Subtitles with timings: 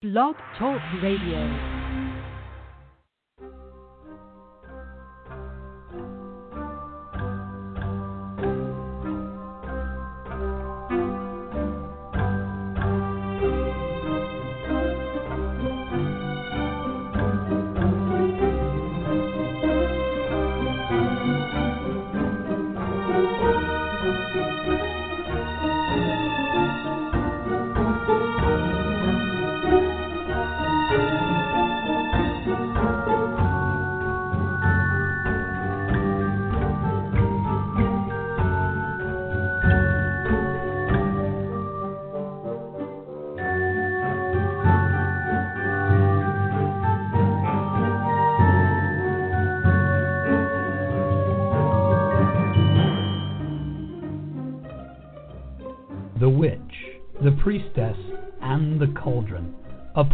[0.00, 1.77] Blog Talk Radio.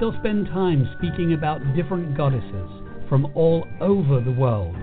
[0.00, 2.70] They'll spend time speaking about different goddesses
[3.08, 4.74] from all over the world,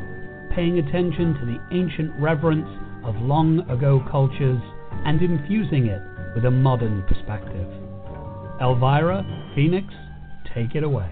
[0.55, 2.69] paying attention to the ancient reverence
[3.03, 4.61] of long ago cultures
[5.05, 6.01] and infusing it
[6.35, 7.67] with a modern perspective.
[8.61, 9.87] Elvyra, Phoenix,
[10.53, 11.09] take it away.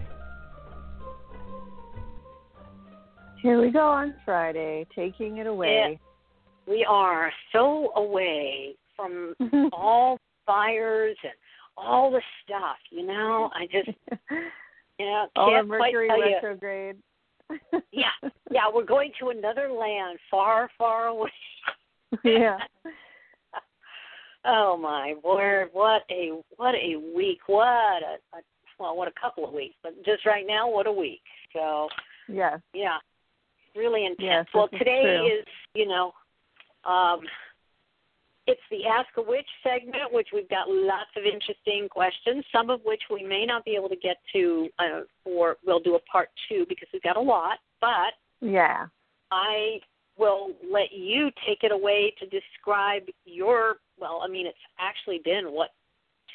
[3.42, 6.00] Here we go on Friday, taking it away.
[6.68, 9.34] We are so away from
[9.74, 11.34] all fires and
[11.80, 13.50] all the stuff, you know.
[13.56, 13.98] I just
[15.00, 16.36] yeah, All can't the Mercury tell you.
[16.36, 16.98] retrograde.
[17.92, 21.32] Yeah, yeah, we're going to another land far, far away.
[22.24, 22.60] yeah.
[24.46, 25.70] Oh my word!
[25.74, 27.40] What a what a week!
[27.48, 28.42] What a, a
[28.80, 31.22] well, what a couple of weeks, but just right now, what a week!
[31.54, 31.88] So
[32.28, 32.60] Yes.
[32.74, 32.98] yeah,
[33.76, 34.20] really intense.
[34.22, 35.26] Yes, well, today true.
[35.28, 36.14] is you know,
[36.86, 37.22] um,
[38.50, 42.82] it's the Ask a Witch segment, which we've got lots of interesting questions, some of
[42.84, 46.30] which we may not be able to get to, uh, or we'll do a part
[46.50, 47.60] two because we've got a lot.
[47.80, 48.88] But Yeah.
[49.32, 49.80] I
[50.18, 53.78] will let you take it away to describe your.
[54.00, 55.70] Well, I mean, it's actually been what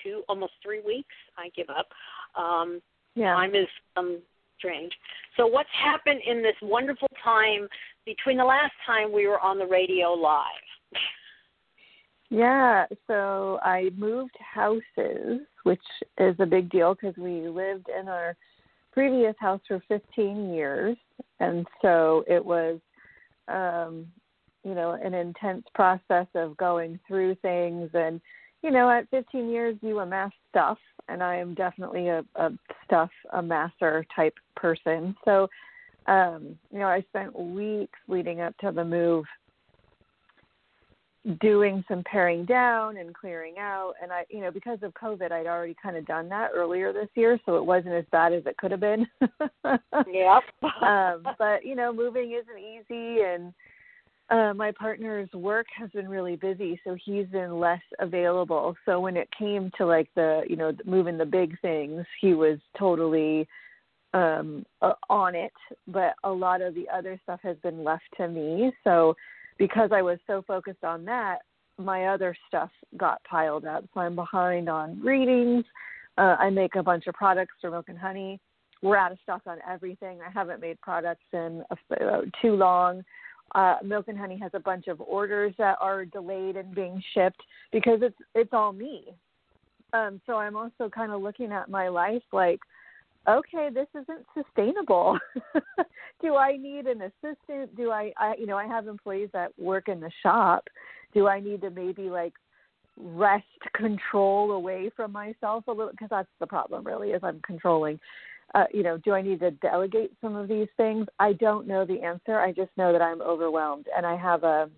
[0.03, 1.15] two, almost three weeks.
[1.37, 1.89] I give up.
[2.37, 2.81] Um,
[3.17, 3.35] Yeah.
[3.35, 4.23] Time is um,
[4.59, 4.93] strange.
[5.37, 7.69] So, what's happened in this wonderful time
[8.07, 10.69] between the last time we were on the radio live?
[12.31, 15.83] Yeah, so I moved houses, which
[16.19, 18.37] is a big deal because we lived in our
[18.93, 20.97] previous house for 15 years,
[21.41, 22.81] and so it was,
[23.49, 24.07] um,
[24.65, 27.91] you know, an intense process of going through things.
[27.93, 28.21] And
[28.65, 32.51] you know, at 15 years, you amass stuff, and I am definitely a, a
[32.87, 35.15] stuff amasser type person.
[35.27, 35.49] So,
[36.07, 39.27] um, you know, I spent weeks leading up to the move
[41.41, 43.95] doing some paring down and clearing out.
[44.03, 47.09] And i you know because of covid i'd already kind of done that earlier this
[47.15, 49.07] year so it wasn't as bad as it could have been.
[49.65, 50.43] Yep.
[50.83, 53.55] um but you know moving isn't easy and
[54.31, 58.77] uh my partner's work has been really busy so he's been less available.
[58.85, 62.59] So when it came to like the you know moving the big things he was
[62.79, 63.49] totally
[64.13, 65.53] um uh, on it.
[65.89, 68.73] But a lot of the other stuff has been left to me.
[68.85, 69.17] So
[69.59, 71.39] because I was so focused on that,
[71.79, 73.85] my other stuff got piled up.
[73.93, 75.65] So I'm behind on readings.
[76.17, 78.41] Uh, I make a bunch of products for Milk and Honey.
[78.83, 80.19] We're out of stock on everything.
[80.21, 83.03] I haven't made products in a, uh, too long.
[83.55, 87.43] Uh, Milk and Honey has a bunch of orders that are delayed and being shipped
[87.73, 89.15] because it's it's all me.
[89.93, 92.59] Um, so I'm also kind of looking at my life like,
[93.29, 95.19] okay, this isn't sustainable.
[96.23, 97.77] do I need an assistant?
[97.77, 100.69] Do I, I, you know, I have employees that work in the shop.
[101.13, 102.35] Do I need to maybe like
[102.97, 103.45] wrest
[103.75, 105.91] control away from myself a little?
[105.91, 107.99] Because that's the problem, really, is I'm controlling.
[108.55, 111.07] Uh, you know, do I need to delegate some of these things?
[111.19, 112.39] I don't know the answer.
[112.39, 114.71] I just know that I'm overwhelmed, and I have a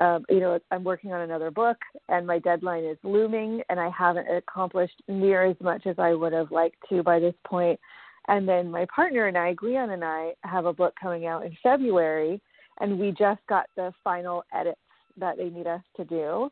[0.00, 1.76] um, you know, I'm working on another book
[2.08, 6.32] and my deadline is looming and I haven't accomplished near as much as I would
[6.32, 7.78] have liked to by this point.
[8.26, 11.56] And then my partner and I, Gwion and I, have a book coming out in
[11.62, 12.40] February
[12.80, 14.80] and we just got the final edits
[15.16, 16.50] that they need us to do.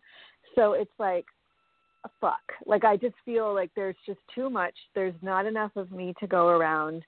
[0.54, 1.24] So it's like
[2.20, 2.40] fuck.
[2.66, 4.74] Like I just feel like there's just too much.
[4.94, 7.04] There's not enough of me to go around.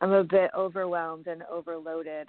[0.00, 2.28] I'm a bit overwhelmed and overloaded.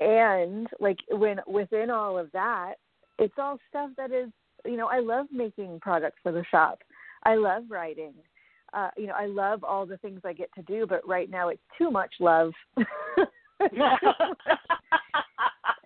[0.00, 2.74] And like when within all of that,
[3.18, 4.28] it's all stuff that is,
[4.64, 6.80] you know, I love making products for the shop.
[7.24, 8.14] I love writing.
[8.72, 11.48] Uh, you know, I love all the things I get to do, but right now
[11.48, 12.52] it's too much love.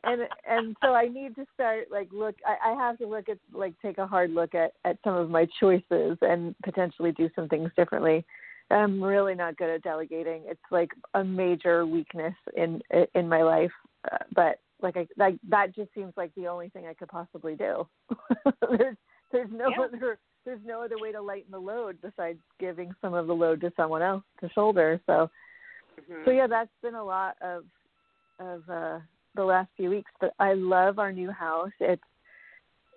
[0.05, 3.39] and and so I need to start like look I, I have to look at
[3.53, 7.49] like take a hard look at at some of my choices and potentially do some
[7.49, 8.25] things differently.
[8.71, 10.43] I'm really not good at delegating.
[10.47, 12.83] It's like a major weakness in
[13.15, 13.73] in my life,
[14.11, 17.55] uh, but like I like that just seems like the only thing I could possibly
[17.55, 17.87] do.
[18.79, 18.97] there's
[19.33, 19.85] there's no yeah.
[19.85, 23.61] other there's no other way to lighten the load besides giving some of the load
[23.63, 25.01] to someone else to shoulder.
[25.07, 25.31] So
[26.01, 26.25] mm-hmm.
[26.25, 27.65] so yeah, that's been a lot of
[28.39, 28.99] of uh
[29.35, 31.71] the last few weeks, but I love our new house.
[31.81, 32.03] It's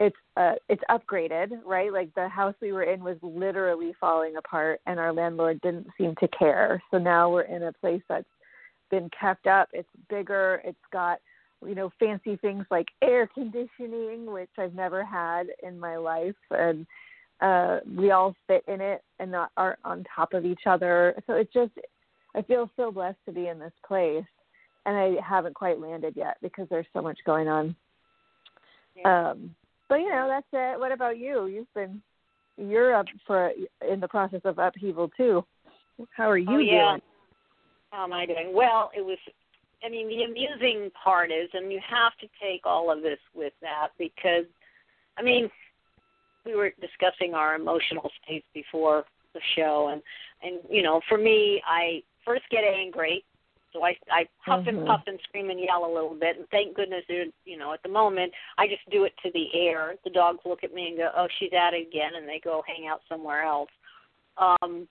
[0.01, 1.94] it's uh it's upgraded, right?
[1.94, 6.15] Like the house we were in was literally falling apart and our landlord didn't seem
[6.19, 6.81] to care.
[6.89, 8.25] So now we're in a place that's
[8.89, 9.69] been kept up.
[9.74, 11.19] It's bigger, it's got
[11.63, 16.88] you know fancy things like air conditioning which I've never had in my life and
[17.39, 21.13] uh we all fit in it and not are on top of each other.
[21.27, 21.74] So it's just
[22.36, 24.25] I feel so blessed to be in this place
[24.88, 27.75] and I haven't quite landed yet because there's so much going on.
[28.95, 29.30] Yeah.
[29.30, 29.56] Um,
[29.92, 30.80] but you know, that's it.
[30.80, 31.48] What about you?
[31.48, 32.02] You've been
[32.56, 33.52] you're up for
[33.86, 35.44] in the process of upheaval too.
[36.16, 36.92] How are you oh, yeah.
[36.92, 37.02] doing?
[37.92, 38.52] How am I doing?
[38.54, 39.18] Well, it was.
[39.84, 43.52] I mean, the amusing part is, and you have to take all of this with
[43.62, 44.46] that because,
[45.18, 45.50] I mean,
[46.46, 49.04] we were discussing our emotional states before
[49.34, 50.02] the show, and
[50.42, 53.26] and you know, for me, I first get angry
[53.73, 54.79] so I I huff mm-hmm.
[54.79, 56.38] and puff and scream and yell a little bit.
[56.38, 59.95] And thank goodness, you know, at the moment I just do it to the air.
[60.03, 62.63] The dogs look at me and go, "Oh, she's at it again," and they go
[62.68, 63.69] hang out somewhere else.
[64.38, 64.88] Um,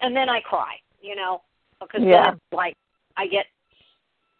[0.00, 1.42] and then I cry, you know,
[1.80, 2.24] because yeah.
[2.24, 2.76] then it's like
[3.16, 3.46] I get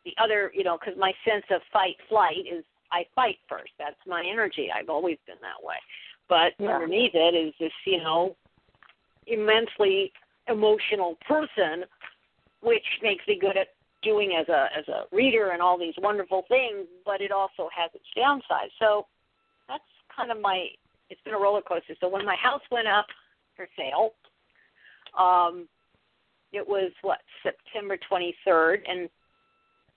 [0.04, 3.72] the other, you know, because my sense of fight flight is I fight first.
[3.78, 4.68] That's my energy.
[4.74, 5.76] I've always been that way.
[6.28, 6.74] But yeah.
[6.74, 8.36] underneath it is this, you know,
[9.26, 10.12] immensely
[10.48, 11.84] emotional person
[12.60, 13.68] which makes me good at
[14.02, 17.90] doing as a as a reader and all these wonderful things, but it also has
[17.94, 18.70] its downside.
[18.78, 19.06] So
[19.68, 19.82] that's
[20.14, 20.66] kind of my
[21.10, 21.94] it's been a roller coaster.
[22.00, 23.06] So when my house went up
[23.56, 24.12] for sale,
[25.18, 25.68] um,
[26.52, 29.08] it was what September 23rd, and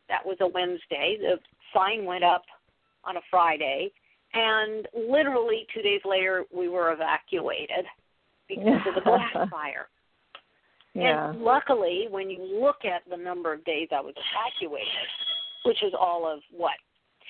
[0.10, 1.18] that was a Wednesday.
[1.20, 1.38] The
[1.74, 2.44] sign went up
[3.04, 3.92] on a Friday,
[4.34, 7.86] and literally two days later, we were evacuated
[8.48, 9.88] because of the glass fire.
[10.94, 11.30] Yeah.
[11.30, 14.88] And luckily, when you look at the number of days I was evacuated,
[15.66, 16.74] which is all of what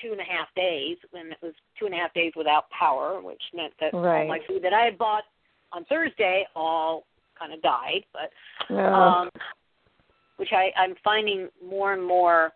[0.02, 3.22] two and a half days, and it was two and a half days without power,
[3.22, 4.22] which meant that right.
[4.22, 5.24] all my food that I had bought
[5.72, 7.06] on Thursday all
[7.38, 8.04] kind of died.
[8.14, 8.32] But
[8.70, 9.22] yeah.
[9.22, 9.30] um,
[10.38, 12.52] which I, I'm finding more and more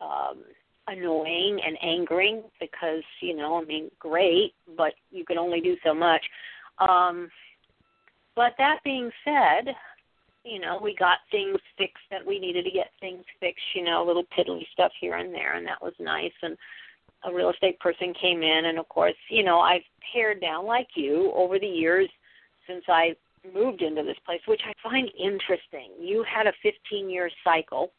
[0.00, 0.42] um,
[0.88, 5.94] annoying and angering because you know, I mean, great, but you can only do so
[5.94, 6.24] much.
[6.78, 7.30] Um,
[8.34, 9.74] but that being said,
[10.46, 14.04] you know, we got things fixed that we needed to get things fixed, you know,
[14.06, 16.32] little piddly stuff here and there, and that was nice.
[16.42, 16.56] And
[17.24, 19.82] a real estate person came in, and of course, you know, I've
[20.12, 22.08] pared down like you over the years
[22.66, 23.16] since I
[23.54, 25.90] moved into this place, which I find interesting.
[26.00, 27.90] You had a 15 year cycle.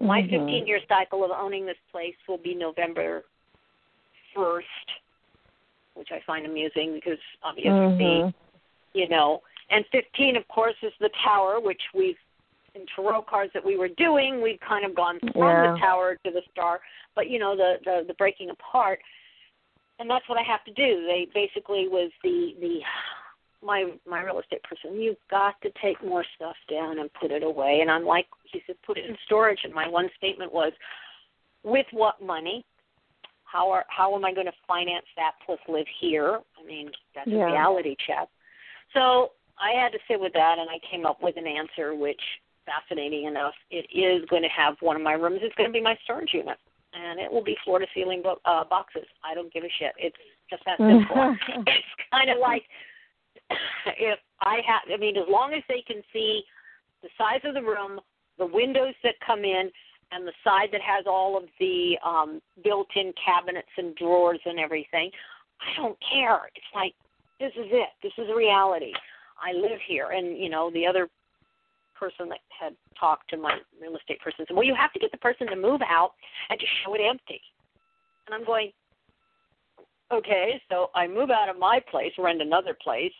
[0.00, 0.46] My mm-hmm.
[0.46, 3.24] 15 year cycle of owning this place will be November
[4.36, 4.62] 1st,
[5.94, 8.98] which I find amusing because obviously, mm-hmm.
[8.98, 12.16] you know, and 15, of course, is the tower, which we've
[12.74, 15.72] in tarot cards that we were doing, we've kind of gone from yeah.
[15.72, 16.80] the tower to the star,
[17.14, 19.00] but you know the, the the breaking apart,
[19.98, 21.06] and that's what I have to do.
[21.06, 22.78] They basically was the the
[23.64, 25.00] my my real estate person.
[25.00, 28.62] You've got to take more stuff down and put it away, and I'm like, he
[28.66, 29.60] said, put it in storage.
[29.64, 30.72] And my one statement was,
[31.62, 32.64] with what money?
[33.44, 36.38] How are how am I going to finance that plus live here?
[36.56, 37.38] I mean, that's yeah.
[37.38, 38.28] a reality check.
[38.94, 42.20] So I had to sit with that, and I came up with an answer, which,
[42.64, 45.40] fascinating enough, it is going to have one of my rooms.
[45.42, 46.56] It's going to be my storage unit,
[46.94, 49.06] and it will be floor to ceiling bo- uh, boxes.
[49.24, 49.92] I don't give a shit.
[49.98, 50.16] It's
[50.48, 51.36] just that simple.
[51.66, 52.64] it's kind of like
[53.98, 54.82] if I have.
[54.92, 56.42] I mean, as long as they can see
[57.02, 58.00] the size of the room,
[58.38, 59.70] the windows that come in,
[60.12, 65.10] and the side that has all of the um, built-in cabinets and drawers and everything,
[65.60, 66.50] I don't care.
[66.54, 66.94] It's like
[67.38, 67.90] this is it.
[68.02, 68.92] This is reality.
[69.40, 70.10] I live here.
[70.10, 71.08] And, you know, the other
[71.98, 75.10] person that had talked to my real estate person said, Well, you have to get
[75.12, 76.12] the person to move out
[76.48, 77.40] and to show it empty.
[78.26, 78.72] And I'm going,
[80.12, 83.12] okay, so I move out of my place, rent another place,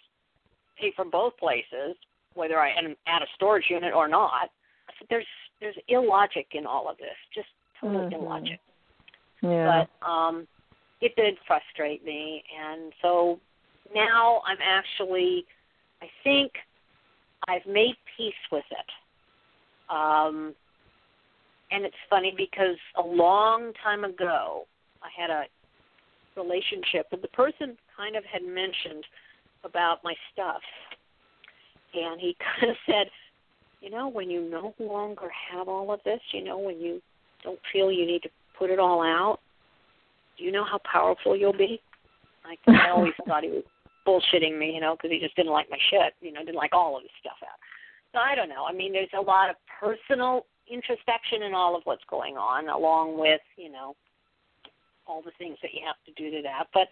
[0.79, 1.97] pay for both places,
[2.35, 4.50] whether I am at a storage unit or not.
[4.89, 5.27] I said, there's
[5.61, 7.49] there's illogic in all of this, just
[7.81, 8.12] total Mhm.
[8.15, 8.61] illogic.
[9.43, 9.85] Yeah.
[10.00, 10.49] But um,
[11.03, 13.39] it did frustrate me, and so
[13.95, 15.47] now I'm actually,
[16.02, 16.52] I think,
[17.49, 19.95] I've made peace with it.
[19.95, 20.54] Um,
[21.71, 24.66] and it's funny because a long time ago,
[25.02, 25.45] I had a
[26.37, 29.04] relationship, and the person kind of had mentioned
[29.64, 30.61] about my stuff,
[31.95, 33.07] and he kind of said,
[33.80, 37.00] you know, when you no longer have all of this, you know, when you
[37.42, 38.28] don't feel you need to
[38.59, 39.38] put it all out,
[40.37, 41.80] do you know how powerful you'll be?
[42.45, 43.64] Like I always thought he was
[44.07, 46.73] bullshitting me, you know, because he just didn't like my shit, you know, didn't like
[46.73, 47.59] all of his stuff out.
[48.12, 48.64] So I don't know.
[48.69, 53.19] I mean, there's a lot of personal introspection in all of what's going on, along
[53.19, 53.95] with, you know,
[55.07, 56.64] all the things that you have to do to that.
[56.73, 56.88] But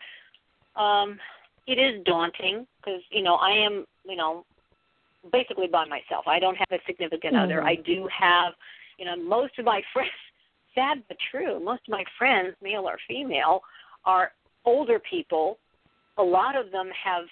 [0.80, 1.18] um
[1.66, 4.44] it is daunting because, you know, I am, you know,
[5.32, 6.26] basically by myself.
[6.26, 7.60] I don't have a significant other.
[7.60, 7.66] Mhm.
[7.66, 8.54] I do have,
[8.96, 10.10] you know, most of my friends,
[10.74, 13.62] sad but true, most of my friends, male or female,
[14.04, 14.32] are
[14.64, 15.58] older people.
[16.18, 17.24] A lot of them have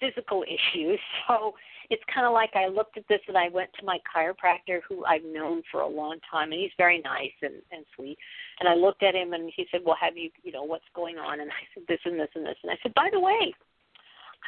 [0.00, 0.98] physical issues.
[1.28, 1.54] So
[1.90, 5.04] it's kind of like I looked at this and I went to my chiropractor who
[5.04, 8.18] I've known for a long time and he's very nice and, and sweet.
[8.60, 11.18] And I looked at him and he said, well, have you, you know, what's going
[11.18, 11.40] on?
[11.40, 12.56] And I said, this and this and this.
[12.62, 13.54] And I said, by the way,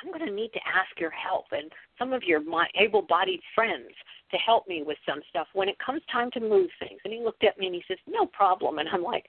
[0.02, 2.42] I'm going to need to ask your help and some of your
[2.78, 3.90] able-bodied friends
[4.30, 7.00] to help me with some stuff when it comes time to move things.
[7.04, 9.24] And he looked at me and he says, "No problem." And I'm like,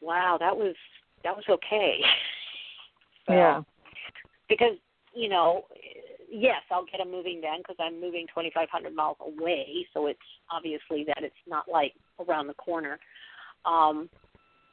[0.00, 0.76] "Wow, that was
[1.24, 2.00] that was okay."
[3.26, 3.62] So, yeah.
[4.48, 4.76] Because
[5.14, 5.64] you know,
[6.30, 10.18] yes, I'll get a moving van because I'm moving 2,500 miles away, so it's
[10.50, 11.94] obviously that it's not like
[12.26, 12.98] around the corner.
[13.64, 14.08] Um,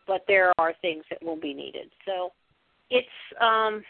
[0.05, 1.89] but there are things that will be needed.
[2.05, 2.31] So
[2.89, 3.07] it's
[3.41, 3.83] um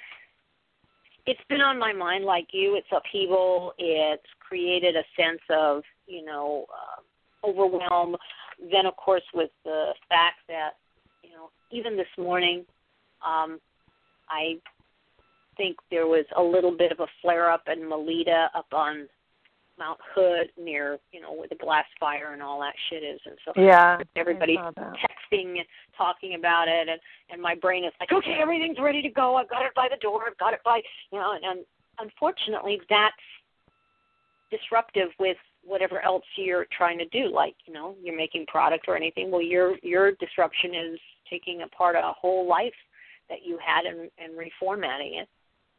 [1.26, 2.76] it's been on my mind like you.
[2.76, 3.74] It's upheaval.
[3.78, 8.18] It's created a sense of, you know, uh, overwhelm.
[8.72, 10.72] Then, of course, with the fact that,
[11.24, 12.66] you know, even this morning,
[13.26, 13.60] um,
[14.34, 14.56] I
[15.58, 19.08] think there was a little bit of a flare up in Melita up on
[19.78, 23.20] Mount Hood near, you know, where the glass fire and all that shit is.
[23.26, 24.00] And so Yeah.
[24.16, 24.96] everybody's I saw that.
[24.98, 27.00] texting and talking about it and
[27.30, 29.98] and my brain is like okay everything's ready to go i've got it by the
[29.98, 31.66] door i've got it by you know and, and
[32.00, 33.16] unfortunately that's
[34.52, 38.96] disruptive with whatever else you're trying to do like you know you're making product or
[38.96, 41.00] anything well your your disruption is
[41.30, 42.74] taking apart a whole life
[43.34, 45.28] that you had and and reformatting it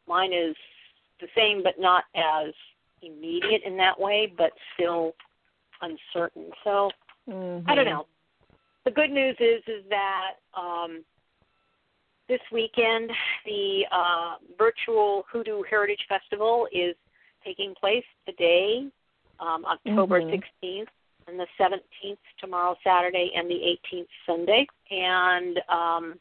[0.07, 0.55] mine is
[1.21, 2.53] the same but not as
[3.01, 5.13] immediate in that way but still
[5.81, 6.89] uncertain so
[7.29, 7.69] Mm-hmm.
[7.69, 8.05] I don't know.
[8.85, 11.03] The good news is is that um,
[12.29, 13.09] this weekend
[13.45, 16.95] the uh, virtual Hoodoo Heritage Festival is
[17.43, 18.87] taking place today,
[19.39, 20.31] um, October Mhm.
[20.63, 20.87] 16th,
[21.27, 24.67] and the 17th tomorrow Saturday, and the 18th Sunday.
[24.91, 26.19] And um,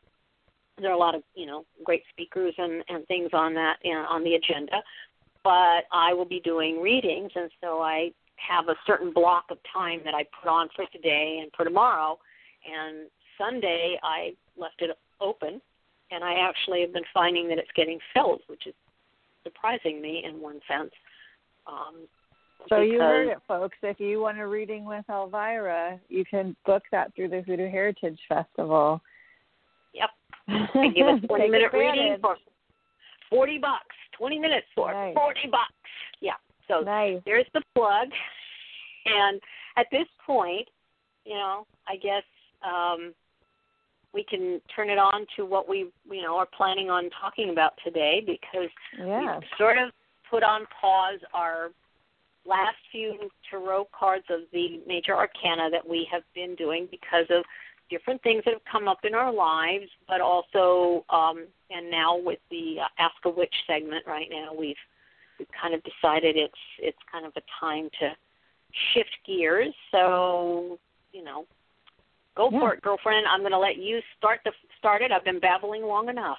[0.80, 3.94] there are a lot of you know great speakers and, and things on that you
[3.94, 4.82] know, on the agenda.
[5.42, 10.00] But I will be doing readings, and so I have a certain block of time
[10.04, 12.18] that I put on for today and for tomorrow.
[12.66, 14.90] And Sunday I left it
[15.20, 15.60] open,
[16.10, 18.74] and I actually have been finding that it's getting filled, which is
[19.42, 20.90] surprising me in one sense.
[21.66, 22.06] Um,
[22.68, 23.76] So you heard it, folks.
[23.82, 28.18] If you want a reading with Elvyra, you can book that through the Hoodoo Heritage
[28.28, 29.02] Festival.
[29.92, 30.10] Yep.
[30.48, 32.36] I give a 20 Take minute reading for
[33.30, 33.94] 40 bucks.
[34.18, 35.14] 20 minutes for Nice.
[35.14, 35.72] 40 bucks.
[36.20, 36.34] Yeah.
[36.68, 37.20] So Nice.
[37.24, 38.08] there's the plug.
[39.06, 39.40] And
[39.76, 40.68] at this point,
[41.24, 42.22] you know, I guess
[42.62, 43.12] um,
[44.12, 47.72] we can turn it on to what we, you know, are planning on talking about
[47.84, 49.38] today because Yeah.
[49.38, 49.90] we sort of
[50.30, 51.70] put on pause our
[52.46, 57.42] last few tarot cards of the major arcana that we have been doing because of
[57.90, 62.38] different things that have come up in our lives, but also, um, and now with
[62.50, 64.76] the uh, Ask a Witch segment right now, we've
[65.38, 68.10] we've kind of decided it's it's kind of a time to
[68.92, 69.74] shift gears.
[69.90, 70.78] So,
[71.12, 71.46] you know,
[72.36, 72.60] go Yeah.
[72.60, 73.26] for it, girlfriend.
[73.26, 75.12] I'm going to let you start the start it.
[75.12, 76.38] I've been babbling long enough.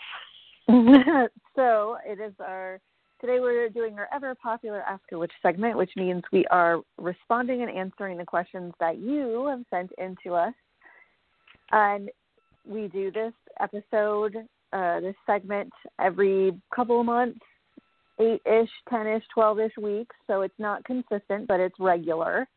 [1.55, 2.79] so it is our
[3.21, 7.61] today we're doing our ever popular Ask a Witch segment, which means we are responding
[7.61, 10.53] and answering the questions that you have sent in to us.
[11.71, 12.09] And
[12.67, 14.35] we do this episode,
[14.73, 17.39] uh, this segment every couple of months,
[18.19, 20.15] eight ish, ten ish, twelve ish weeks.
[20.27, 22.47] So it's not consistent, but it's regular.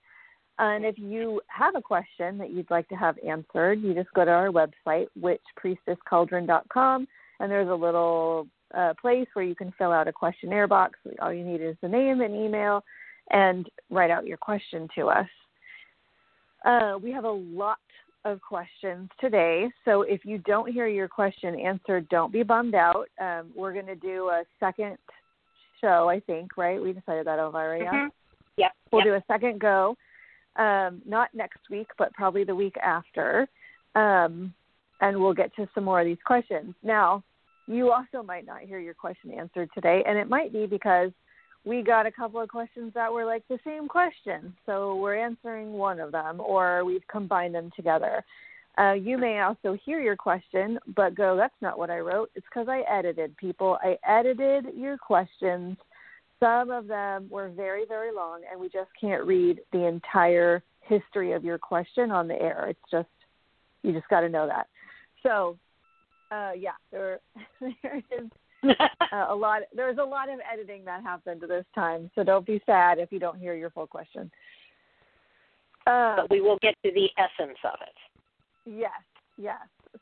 [0.58, 4.24] And if you have a question that you'd like to have answered, you just go
[4.24, 7.06] to our website, witchpriestesscauldron.com,
[7.38, 10.98] and there's a little uh, place where you can fill out a questionnaire box.
[11.20, 12.82] All you need is the name and email,
[13.30, 15.28] and write out your question to us.
[16.64, 17.78] Uh, we have a lot
[18.24, 23.06] of questions today, so if you don't hear your question answered, don't be bummed out.
[23.20, 24.98] Um, we're going to do a second
[25.80, 26.80] show, I think, right?
[26.80, 27.80] We decided that, Elvyra.
[27.80, 27.92] Yeah.
[27.92, 28.08] Mm-hmm.
[28.56, 28.72] Yep.
[28.90, 29.06] We'll yep.
[29.06, 29.96] do a second go,
[30.56, 33.48] um, not next week, but probably the week after,
[33.94, 34.52] um,
[35.00, 36.74] and we'll get to some more of these questions.
[36.82, 37.22] Now,
[37.68, 41.10] you also might not hear your question answered today, and it might be because
[41.64, 45.72] we got a couple of questions that were like the same question, so we're answering
[45.72, 48.24] one of them, or we've combined them together.
[48.78, 52.30] Uh, you may also hear your question, but go, that's not what I wrote.
[52.34, 53.76] It's because I edited people.
[53.82, 55.76] I edited your questions.
[56.38, 61.32] Some of them were very, very long, and we just can't read the entire history
[61.32, 62.66] of your question on the air.
[62.68, 63.08] It's just,
[63.82, 64.68] you just got to know that.
[65.24, 65.58] So
[66.30, 67.20] uh, yeah, there
[67.82, 68.28] there is
[68.68, 69.62] uh, a lot.
[69.74, 73.18] There's a lot of editing that happened this time, so don't be sad if you
[73.18, 74.30] don't hear your full question.
[75.86, 78.70] Uh, but we will get to the essence of it.
[78.70, 78.90] Yes,
[79.38, 79.56] yes.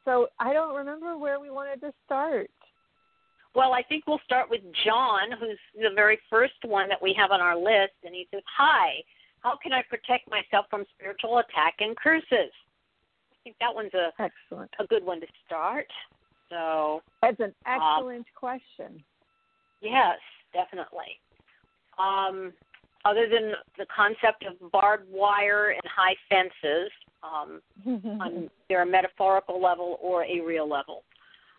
[0.04, 2.50] So I don't remember where we wanted to start.
[3.54, 7.30] Well, I think we'll start with John, who's the very first one that we have
[7.30, 9.02] on our list, and he says, "Hi,
[9.40, 12.52] how can I protect myself from spiritual attack and curses?"
[13.32, 15.86] I think that one's a excellent, a good one to start.
[16.50, 19.04] So that's an um, excellent um, question.
[19.80, 20.18] Yes,
[20.52, 21.20] definitely.
[21.98, 22.52] Um,
[23.04, 26.90] other than the concept of barbed wire and high fences,
[27.22, 27.60] um,
[28.20, 31.02] on either a metaphorical level or a real level,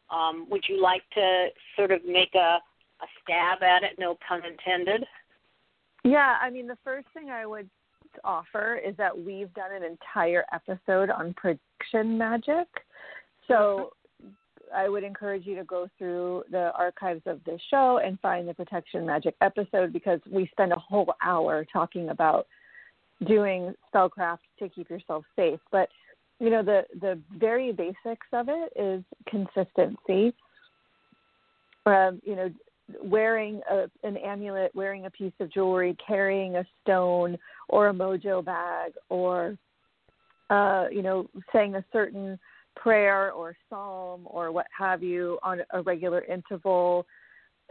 [0.09, 2.59] um, would you like to sort of make a,
[3.01, 3.99] a stab at it?
[3.99, 5.05] No pun intended.
[6.03, 7.69] Yeah, I mean, the first thing I would
[8.23, 12.67] offer is that we've done an entire episode on protection magic.
[13.47, 13.91] So
[14.75, 18.53] I would encourage you to go through the archives of this show and find the
[18.53, 22.47] Protection Magic episode because we spend a whole hour talking about
[23.25, 25.59] doing spellcraft to keep yourself safe.
[25.71, 25.89] But
[26.39, 30.33] you know the the very basics of it is consistency.
[31.85, 32.49] Um, you know,
[33.01, 37.37] wearing a, an amulet, wearing a piece of jewelry, carrying a stone
[37.69, 39.57] or a mojo bag, or
[40.49, 42.37] uh, you know, saying a certain
[42.81, 47.05] prayer or psalm or what have you on a regular interval.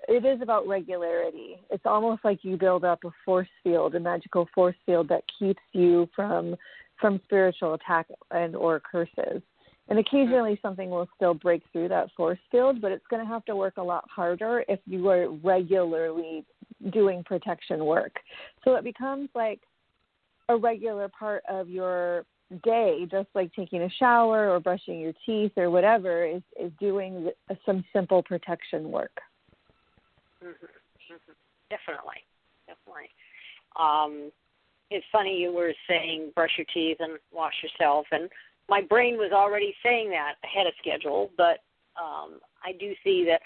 [0.09, 1.57] It is about regularity.
[1.71, 5.63] It's almost like you build up a force field, a magical force field that keeps
[5.73, 6.57] you from
[7.01, 9.43] from spiritual attack and or curses.
[9.89, 13.45] And occasionally something will still break through that force field, but it's going to have
[13.45, 16.45] to work a lot harder if you are regularly
[16.93, 18.13] doing protection work.
[18.65, 19.61] So it becomes like
[20.49, 22.25] a regular part of your
[22.63, 27.31] day, just like taking a shower or brushing your teeth or whatever, is is doing
[27.65, 29.17] some simple protection work.
[30.43, 30.67] Mm-hmm.
[31.71, 32.23] Definitely,
[32.67, 33.11] definitely.
[33.79, 34.31] Um,
[34.91, 38.31] it's funny you were saying brush your teeth and wash yourself, and
[38.69, 41.31] my brain was already saying that ahead of schedule.
[41.37, 41.61] But
[42.01, 43.41] um, I do see that,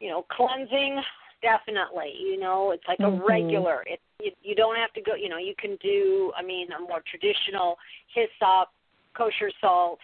[0.00, 1.00] you know, cleansing
[1.42, 2.12] definitely.
[2.20, 3.22] You know, it's like mm-hmm.
[3.22, 3.82] a regular.
[3.86, 5.14] It you, you don't have to go.
[5.14, 6.32] You know, you can do.
[6.36, 7.76] I mean, a more traditional
[8.14, 8.68] hyssop,
[9.16, 9.98] kosher salt,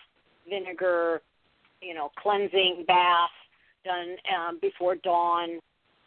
[0.49, 1.23] vinegar.
[1.83, 3.31] You know, cleansing bath
[3.85, 5.59] done um, before dawn,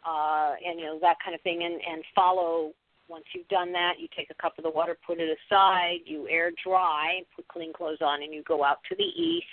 [0.04, 2.72] uh, and you know that kind of thing, and and follow.
[3.08, 6.28] Once you've done that, you take a cup of the water, put it aside, you
[6.28, 9.46] air dry, put clean clothes on, and you go out to the east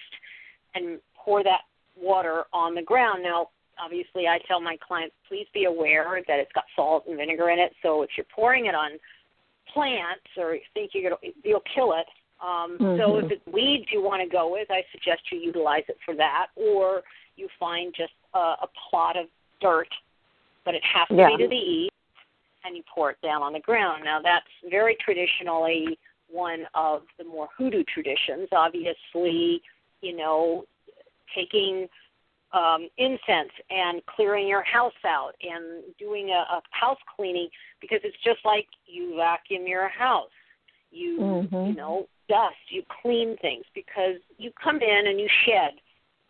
[0.73, 1.61] and pour that
[1.95, 3.23] water on the ground.
[3.23, 3.47] Now,
[3.83, 7.59] obviously I tell my clients please be aware that it's got salt and vinegar in
[7.59, 7.73] it.
[7.81, 8.91] So if you're pouring it on
[9.73, 12.05] plants or you think you're gonna you'll kill it.
[12.41, 12.97] Um, mm-hmm.
[12.99, 16.15] So if it's weeds you want to go with, I suggest you utilize it for
[16.15, 17.01] that, or
[17.37, 19.27] you find just a, a plot of
[19.61, 19.87] dirt,
[20.65, 21.29] but it has to yeah.
[21.29, 21.93] be to the east,
[22.63, 24.03] and you pour it down on the ground.
[24.03, 25.97] Now that's very traditionally
[26.29, 28.49] one of the more hoodoo traditions.
[28.51, 29.61] Obviously,
[30.01, 30.65] you know,
[31.33, 31.87] taking
[32.55, 37.49] um, incense and clearing your house out and doing a, a house cleaning
[37.81, 40.29] because it's just like you vacuum your house.
[40.91, 41.55] You mm-hmm.
[41.67, 42.55] you know dust.
[42.69, 45.73] You clean things because you come in and you shed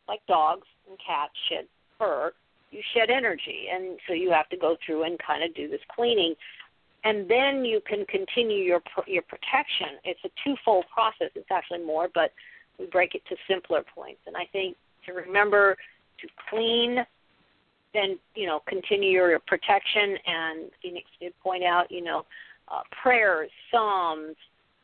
[0.08, 1.66] like dogs and cats shed
[1.98, 2.34] fur.
[2.72, 5.80] You shed energy, and so you have to go through and kind of do this
[5.96, 6.36] cleaning
[7.06, 10.00] and then you can continue your your protection.
[10.04, 11.30] It's a twofold process.
[11.36, 12.32] It's actually more, but
[12.80, 14.22] we break it to simpler points.
[14.26, 15.78] And I think to remember
[16.28, 17.06] to clean,
[17.94, 20.18] then you know continue your protection.
[20.26, 22.26] And Phoenix did point out, you know,
[22.68, 24.36] uh, prayers, psalms,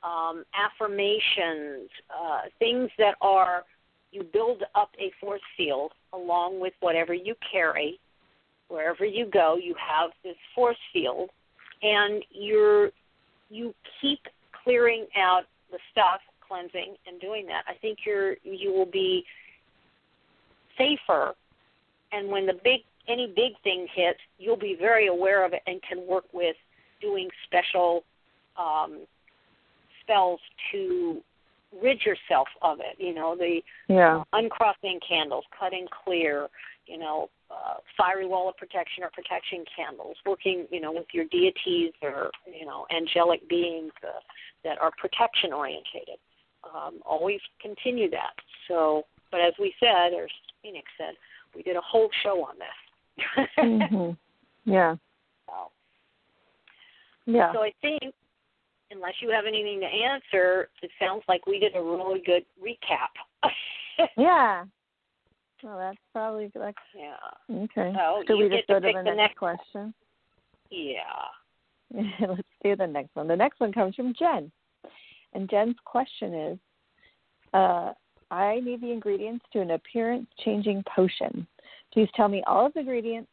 [0.03, 3.63] um, affirmations, uh, things that are
[4.11, 7.99] you build up a force field along with whatever you carry.
[8.67, 11.29] Wherever you go, you have this force field,
[11.81, 12.91] and you're
[13.49, 14.19] you keep
[14.63, 17.63] clearing out the stuff, cleansing, and doing that.
[17.67, 19.25] I think you're you will be
[20.81, 21.33] safer,
[22.11, 25.81] and when the big any big thing hits, you'll be very aware of it and
[25.87, 26.55] can work with
[27.01, 28.03] doing special
[28.57, 29.05] um,
[30.01, 30.39] spells
[30.71, 31.21] to
[31.81, 32.95] rid yourself of it.
[32.97, 34.23] You know, the yeah.
[34.33, 36.47] uncrossing candles, cutting clear,
[36.85, 41.25] you know, uh, fiery wall of protection or protection candles, working, you know, with your
[41.25, 44.19] deities or, you know, angelic beings uh,
[44.63, 46.19] that are protection orientated.
[46.63, 48.33] Um, always continue that.
[48.67, 50.27] So, but as we said, or
[50.61, 51.15] Phoenix said,
[51.55, 53.47] we did a whole show on this.
[53.57, 54.11] mm-hmm.
[54.63, 54.95] Yeah.
[55.47, 55.53] So,
[57.25, 57.51] yeah.
[57.51, 58.13] So I think
[58.91, 63.49] unless you have anything to answer, it sounds like we did a really good recap.
[64.17, 64.65] yeah.
[65.63, 67.15] Well, that's probably like yeah.
[67.63, 67.93] Okay.
[67.95, 69.93] So so we just go to, to the next, next question?
[70.69, 70.99] Yeah.
[72.19, 73.27] Let's do the next one.
[73.27, 74.51] The next one comes from Jen.
[75.33, 76.57] And Jen's question is
[77.53, 77.93] uh,
[78.31, 81.45] I need the ingredients to an appearance changing potion.
[81.93, 83.29] Please tell me all of the ingredients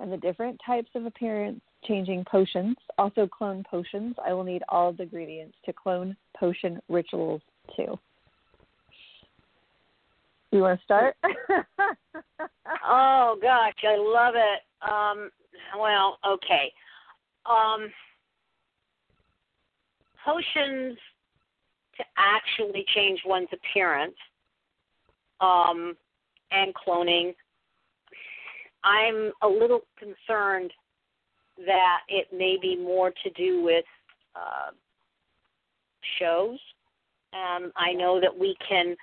[0.00, 4.16] and the different types of appearance changing potions, also clone potions.
[4.26, 7.42] I will need all of the ingredients to clone potion rituals
[7.76, 7.98] too.
[10.50, 11.14] You want to start?
[12.86, 14.62] oh gosh, I love it.
[14.90, 15.30] Um,
[15.78, 16.72] well, okay.
[17.44, 17.90] Um,
[20.24, 20.96] potions
[21.98, 24.14] to actually change one's appearance
[25.40, 25.96] um,
[26.50, 27.34] and cloning.
[28.84, 30.72] I'm a little concerned
[31.66, 33.84] that it may be more to do with
[34.36, 34.70] uh,
[36.18, 36.58] shows.
[37.32, 38.96] Um, I know that we can.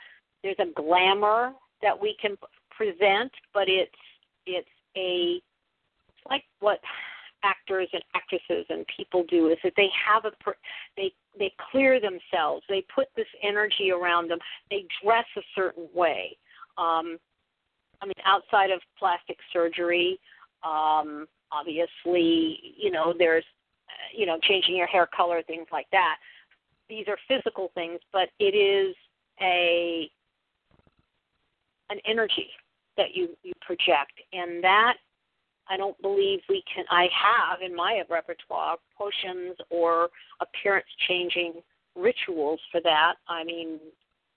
[0.44, 2.38] There's a glamour that we can
[2.76, 3.92] present, but it's
[4.46, 4.68] it's
[4.98, 5.42] a
[6.08, 6.80] it's like what
[7.46, 10.32] actors and actresses and people do is that they have a
[10.98, 12.64] they they clear themselves.
[12.70, 14.40] They put this energy around them.
[14.72, 16.38] They dress a certain way.
[16.78, 17.18] Um,
[18.02, 20.20] I mean, outside of plastic surgery,
[20.64, 23.46] um, obviously, you know, there's,
[23.90, 26.18] uh, you know, changing your hair color, things like that.
[26.90, 28.96] These are physical things, but it is
[29.42, 30.10] a
[31.90, 32.50] an energy
[32.98, 34.98] that you you project, and that
[35.70, 36.86] I don't believe we can.
[36.90, 40.10] I have in my repertoire potions or
[40.42, 41.54] appearance changing
[41.96, 43.16] rituals for that.
[43.28, 43.80] I mean,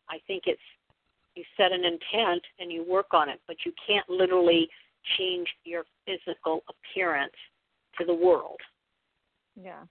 [0.08, 0.60] I think it's
[1.34, 4.68] you set an intent and you work on it, but you can't literally
[5.16, 7.34] change your physical appearance
[7.98, 8.58] to the world.
[9.60, 9.82] Yeah.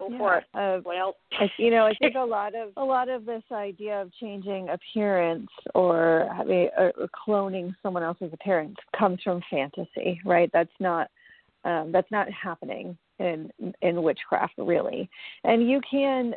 [0.00, 0.18] Go yeah.
[0.18, 0.44] for it.
[0.54, 1.16] Uh, else?
[1.58, 5.50] you know, I think a lot of a lot of this idea of changing appearance
[5.74, 10.50] or having or, or cloning someone else's appearance comes from fantasy, right?
[10.52, 11.08] That's not
[11.64, 15.08] um, that's not happening in in witchcraft really,
[15.44, 16.34] and you can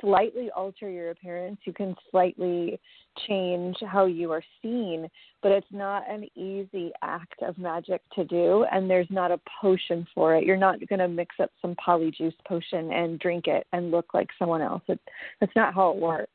[0.00, 1.58] slightly alter your appearance.
[1.64, 2.80] You can slightly
[3.26, 5.08] change how you are seen,
[5.42, 10.06] but it's not an easy act of magic to do, and there's not a potion
[10.14, 10.44] for it.
[10.44, 14.28] You're not going to mix up some polyjuice potion and drink it and look like
[14.38, 14.82] someone else.
[14.88, 15.00] It,
[15.40, 16.30] that's not how it works.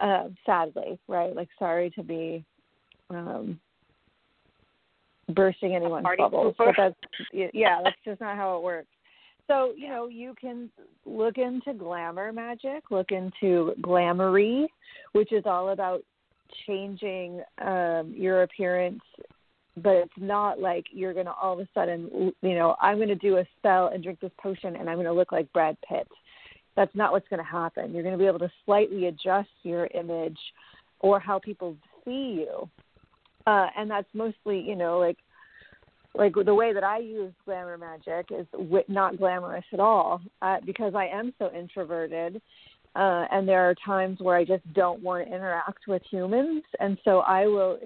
[0.00, 1.34] Uh, sadly, right?
[1.36, 2.44] Like, sorry to be
[3.10, 3.60] um,
[5.28, 6.94] bursting anyone's bubbles, but that's
[7.32, 8.88] yeah, that's just not how it works.
[9.50, 10.70] So, you know, you can
[11.04, 14.66] look into glamour magic, look into glamoury,
[15.10, 16.02] which is all about
[16.68, 19.00] changing um, your appearance,
[19.76, 23.08] but it's not like you're going to all of a sudden, you know, I'm going
[23.08, 25.76] to do a spell and drink this potion and I'm going to look like Brad
[25.88, 26.06] Pitt.
[26.76, 27.92] That's not what's going to happen.
[27.92, 30.38] You're going to be able to slightly adjust your image
[31.00, 32.70] or how people see you.
[33.48, 35.18] Uh, and that's mostly, you know, like
[36.14, 38.46] like the way that I use glamour magic is
[38.88, 42.40] not glamorous at all uh, because I am so introverted.
[42.96, 46.98] Uh, and there are times where I just don't want to interact with humans, and
[47.04, 47.78] so I will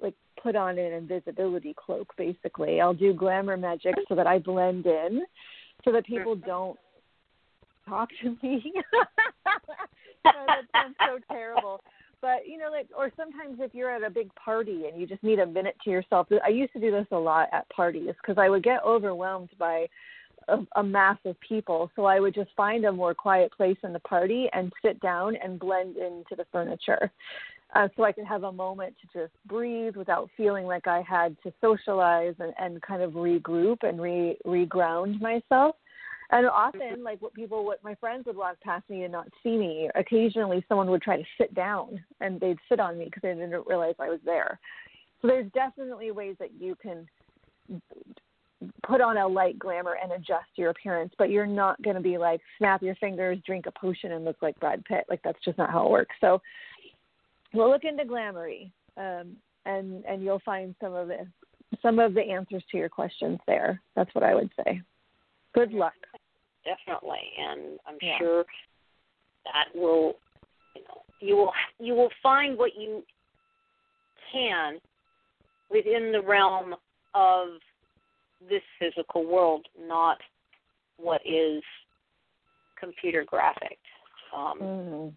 [0.00, 2.08] like put on an invisibility cloak.
[2.16, 5.26] Basically, I'll do glamour magic so that I blend in,
[5.84, 6.78] so that people don't
[7.86, 8.72] talk to me.
[10.24, 11.80] that sounds so terrible
[12.20, 15.22] but you know like or sometimes if you're at a big party and you just
[15.22, 18.38] need a minute to yourself i used to do this a lot at parties because
[18.38, 19.86] i would get overwhelmed by
[20.48, 21.90] a, a mass of people.
[21.96, 25.36] So i would just find a more quiet place in the party and sit down
[25.36, 27.10] and blend into the furniture
[27.74, 31.36] uh, so i could have a moment to just breathe without feeling like i had
[31.42, 35.76] to socialize and, and kind of regroup and re reground myself
[36.30, 39.56] And often, like what people, what my friends would walk past me and not see
[39.56, 39.88] me.
[39.94, 43.66] Occasionally, someone would try to sit down and they'd sit on me because they didn't
[43.66, 44.58] realize I was there.
[45.22, 47.06] So there's definitely ways that you can
[48.82, 52.18] put on a light glamour and adjust your appearance, but you're not going to be
[52.18, 55.04] like snap your fingers, drink a potion, and look like Brad Pitt.
[55.08, 56.14] Like that's just not how it works.
[56.20, 56.40] So
[57.52, 61.26] we'll look into Glamoury, um, and and you'll find some of the
[61.82, 63.80] some of the answers to your questions there.
[63.94, 64.80] That's what I would say.
[65.56, 65.94] Good luck.
[66.64, 68.18] Definitely, and I'm Yeah.
[68.18, 68.44] sure
[69.44, 70.20] that will,
[70.74, 73.04] you know, you will you will find what you
[74.30, 74.80] can
[75.70, 76.76] within the realm
[77.14, 77.60] of
[78.40, 80.20] this physical world, not
[80.98, 81.62] what is
[82.78, 83.78] computer graphic.
[84.34, 85.08] Um, Mm-hmm.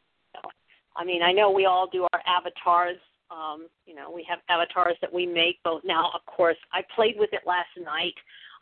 [0.95, 2.97] I mean, I know we all do our avatars.
[3.31, 6.11] Um, you know, we have avatars that we make both now.
[6.13, 8.15] Of course, I played with it last night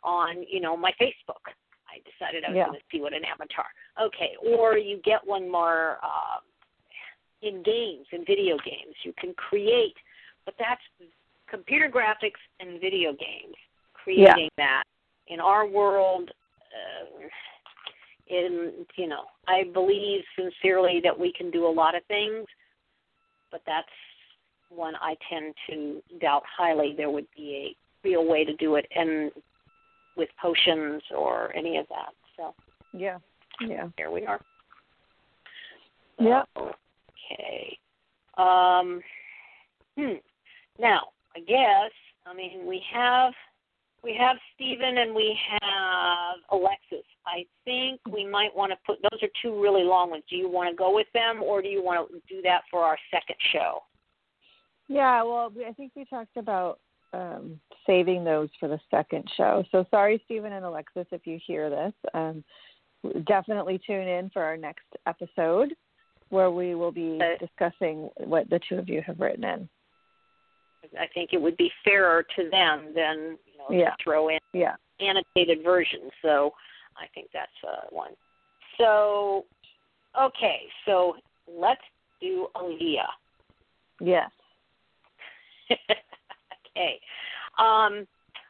[0.04, 1.42] on, you know, my Facebook.
[1.88, 2.66] I decided I was Yeah.
[2.66, 3.66] going to see what an avatar.
[4.00, 6.40] Okay, or you get one more uh,
[7.42, 8.94] in games, in video games.
[9.04, 9.96] You can create,
[10.44, 10.82] but that's
[11.48, 13.56] computer graphics and video games.
[13.94, 14.84] Creating that
[15.28, 16.30] in our world.
[16.70, 17.28] Uh,
[18.30, 22.46] in you know i believe sincerely that we can do a lot of things
[23.50, 23.88] but that's
[24.68, 27.74] one i tend to doubt highly there would be
[28.04, 29.30] a real way to do it and
[30.18, 32.54] with potions or any of that so
[32.92, 33.18] Yeah.
[33.60, 33.88] Yeah.
[33.96, 34.40] here we are
[36.18, 36.42] Yeah.
[36.56, 37.78] okay
[38.36, 39.00] um
[39.96, 40.14] hmm
[40.78, 41.92] now i guess
[42.26, 43.32] i mean we have
[44.04, 47.04] we have Stephen and we have Alexis.
[47.26, 50.22] I think we might want to put those are two really long ones.
[50.30, 52.84] Do you want to go with them or do you want to do that for
[52.84, 53.80] our second show?
[54.88, 56.78] Yeah, well, I think we talked about
[57.12, 59.64] um, saving those for the second show.
[59.72, 61.92] So sorry, Stephen and Alexis, if you hear this.
[62.14, 62.44] Um,
[63.26, 65.74] definitely tune in for our next episode
[66.30, 69.68] where we will be discussing what the two of you have written in.
[70.98, 73.94] I think it would be fairer to them than you know Yeah.
[74.02, 74.76] throw in Yeah.
[75.00, 76.12] annotated versions.
[76.22, 76.54] So
[76.96, 78.14] I think that's uh, one.
[78.76, 79.46] So
[80.18, 81.16] okay, so
[81.46, 81.80] let's
[82.20, 83.08] do Aaliyah.
[84.00, 84.30] Yes.
[87.58, 88.06] Um,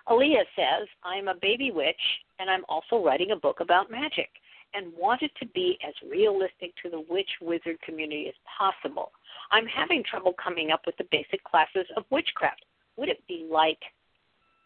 [0.09, 1.97] Aaliyah says, I'm a baby witch
[2.39, 4.29] and I'm also writing a book about magic
[4.75, 9.13] and want it to be as realistic to the witch wizard community as possible.
[9.51, 12.65] I'm having trouble coming up with the basic classes of witchcraft.
[12.97, 13.79] Would it be like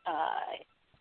[0.07, 0.59] uh,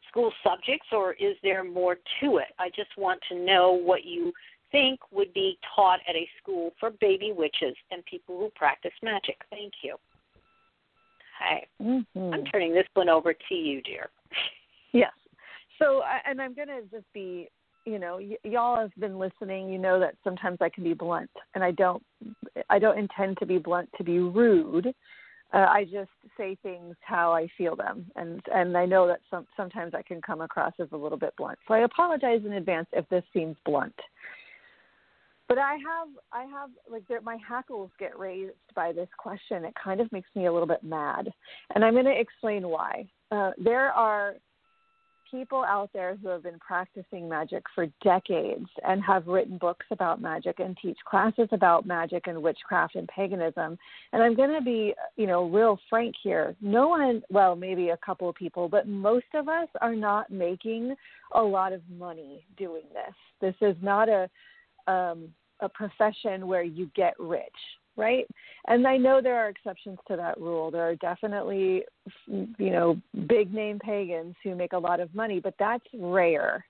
[0.09, 2.47] school subjects or is there more to it?
[2.59, 4.33] I just want to know what you
[4.71, 9.37] think would be taught at a school for baby witches and people who practice magic.
[9.49, 9.97] Thank you.
[11.41, 11.65] Hi.
[11.81, 12.33] Mm-hmm.
[12.33, 14.09] I'm turning this one over to you, dear.
[14.93, 15.11] Yes.
[15.79, 17.49] So, and I'm going to just be,
[17.85, 19.69] you know, y- y'all have been listening.
[19.69, 22.03] You know that sometimes I can be blunt, and I don't,
[22.69, 24.93] I don't intend to be blunt to be rude.
[25.53, 29.45] Uh, I just say things how I feel them, and and I know that some
[29.57, 31.59] sometimes I can come across as a little bit blunt.
[31.67, 33.95] So I apologize in advance if this seems blunt.
[35.51, 39.65] But I have, I have like my hackles get raised by this question.
[39.65, 41.29] It kind of makes me a little bit mad,
[41.75, 43.05] and I'm going to explain why.
[43.31, 44.35] Uh, there are
[45.29, 50.21] people out there who have been practicing magic for decades and have written books about
[50.21, 53.77] magic and teach classes about magic and witchcraft and paganism.
[54.13, 56.55] And I'm going to be, you know, real frank here.
[56.61, 60.95] No one, well, maybe a couple of people, but most of us are not making
[61.35, 63.15] a lot of money doing this.
[63.41, 64.29] This is not a
[64.87, 65.29] um,
[65.61, 67.49] a profession where you get rich,
[67.95, 68.25] right?
[68.67, 70.71] And I know there are exceptions to that rule.
[70.71, 71.83] There are definitely,
[72.27, 76.65] you know, big name pagans who make a lot of money, but that's rare.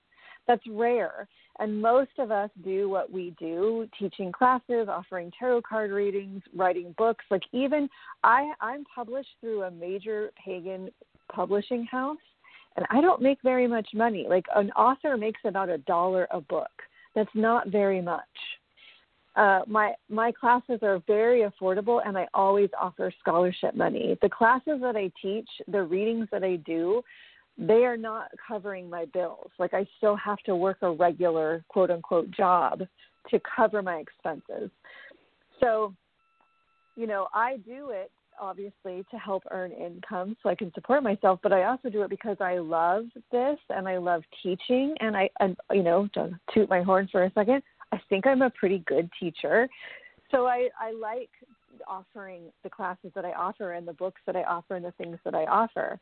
[0.46, 1.28] That's rare.
[1.58, 6.94] And most of us do what we do, teaching classes, offering tarot card readings, writing
[6.98, 7.24] books.
[7.30, 7.88] Like even
[8.24, 10.90] I I'm published through a major pagan
[11.32, 12.16] publishing house
[12.76, 14.26] and I don't make very much money.
[14.28, 16.70] Like an author makes about a dollar a book.
[17.14, 18.22] That's not very much
[19.34, 24.16] uh, my my classes are very affordable and I always offer scholarship money.
[24.20, 27.02] The classes that I teach, the readings that I do,
[27.56, 29.50] they are not covering my bills.
[29.58, 32.82] Like I still have to work a regular quote unquote job
[33.30, 34.70] to cover my expenses.
[35.60, 35.94] So,
[36.96, 41.38] you know, I do it obviously to help earn income so I can support myself,
[41.42, 45.30] but I also do it because I love this and I love teaching and I
[45.40, 47.62] and you know, to toot my horn for a second,
[47.92, 49.68] I think I'm a pretty good teacher.
[50.30, 51.30] So I, I like
[51.86, 55.18] offering the classes that I offer and the books that I offer and the things
[55.24, 55.98] that I offer.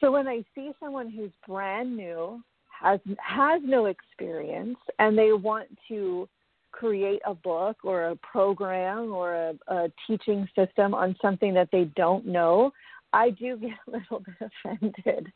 [0.00, 2.42] So when I see someone who's brand new,
[2.80, 6.28] has has no experience and they want to
[6.72, 11.84] create a book or a program or a, a teaching system on something that they
[11.96, 12.72] don't know,
[13.12, 15.32] I do get a little bit offended.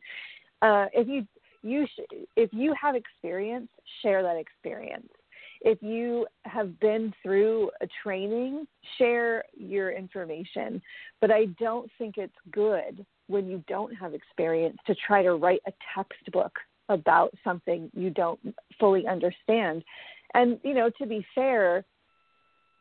[0.61, 1.27] Uh, if you
[1.62, 3.68] you sh- if you have experience,
[4.03, 5.09] share that experience.
[5.61, 8.66] If you have been through a training,
[8.97, 10.81] share your information.
[11.21, 15.61] But I don't think it's good when you don't have experience to try to write
[15.66, 16.53] a textbook
[16.88, 18.40] about something you don't
[18.79, 19.83] fully understand.
[20.35, 21.85] And, you know, to be fair,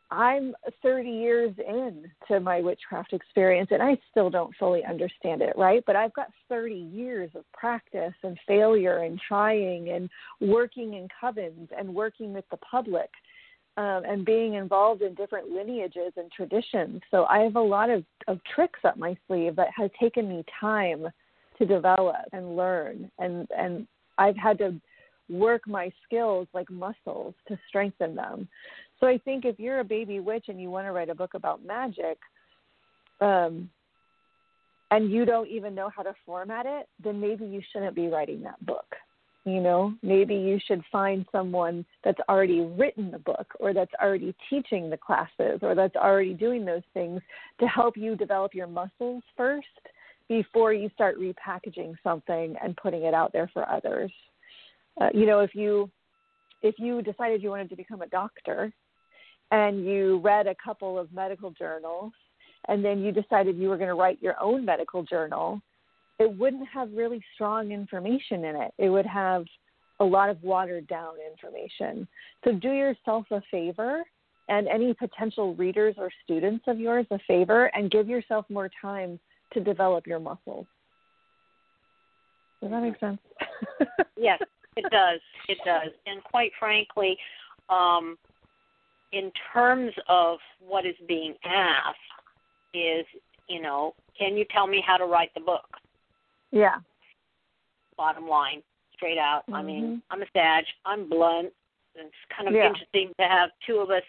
[0.10, 5.54] I'm 30 years in to my witchcraft experience and I still don't fully understand it,
[5.58, 5.84] right?
[5.86, 11.68] But I've got 30 years of practice and failure and trying and working in covens
[11.78, 13.10] and working with the public
[13.76, 17.02] um, and being involved in different lineages and traditions.
[17.12, 20.44] So I have a lot of, of tricks up my sleeve that has taken me
[20.60, 21.08] time
[21.58, 23.12] to develop and learn.
[23.20, 24.80] And, and I've had to
[25.30, 28.48] work my skills like muscles to strengthen them.
[29.00, 31.34] So I think if you're a baby witch and you want to write a book
[31.34, 32.18] about magic,
[33.22, 33.70] um,
[34.92, 38.42] and you don't even know how to format it, then maybe you shouldn't be writing
[38.44, 38.86] that book.
[39.44, 44.36] You know, maybe you should find someone that's already written the book or that's already
[44.50, 47.22] teaching the classes or that's already doing those things
[47.60, 49.68] to help you develop your muscles first
[50.28, 54.12] before you start repackaging something and putting it out there for others.
[55.00, 55.90] Uh, you know, if you
[56.62, 58.74] if you decided you wanted to become a doctor
[59.52, 62.12] and you read a couple of medical journals
[62.68, 65.62] and then you decided you were going to write your own medical journal,
[66.20, 68.74] it wouldn't have really strong information in it.
[68.78, 69.46] It would have
[70.00, 72.08] a lot of watered down information.
[72.44, 74.04] So do yourself a favor
[74.50, 79.20] and any potential readers or students of yours a favor and give yourself more time
[79.54, 80.66] to develop your muscles.
[82.62, 83.20] Does that make sense?
[84.18, 84.40] yes,
[84.76, 85.20] it does.
[85.48, 85.92] It does.
[86.06, 87.18] And quite frankly,
[87.70, 88.18] um,
[89.12, 91.98] in terms of what is being asked,
[92.74, 93.06] is
[93.48, 95.66] you know, can you tell me how to write the book?
[96.52, 96.76] Yeah.
[97.96, 98.62] Bottom line,
[98.96, 99.44] straight out.
[99.44, 99.56] Mm-hmm.
[99.56, 99.96] I mean, mm-hmm.
[100.12, 100.68] I'm a sage.
[100.86, 101.50] I'm blunt.
[101.96, 102.68] It's kind of yeah.
[102.68, 104.04] interesting to have two of us,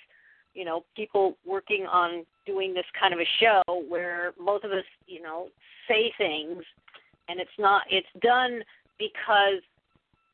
[0.54, 4.84] you know, people working on doing this kind of a show where both of us,
[5.06, 5.48] you know,
[5.88, 6.62] say things,
[7.28, 7.82] and it's not.
[7.90, 8.62] It's done
[8.98, 9.62] because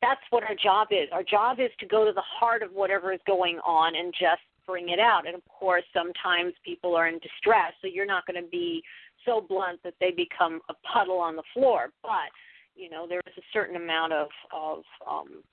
[0.01, 1.07] that's what our job is.
[1.11, 4.41] Our job is to go to the heart of whatever is going on and just
[4.65, 5.25] bring it out.
[5.25, 8.81] And of course, sometimes people are in distress, so you're not going to be
[9.25, 11.89] so blunt that they become a puddle on the floor.
[12.01, 12.29] But
[12.75, 15.43] you know, there is a certain amount of of um,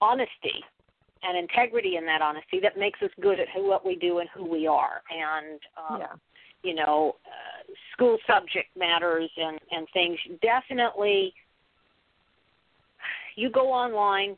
[0.00, 0.62] honesty
[1.22, 4.28] and integrity in that honesty that makes us good at who, what we do and
[4.34, 5.02] who we are.
[5.10, 6.12] And um, yeah.
[6.62, 11.32] you know, uh, school subject matters and and things definitely
[13.36, 14.36] you go online,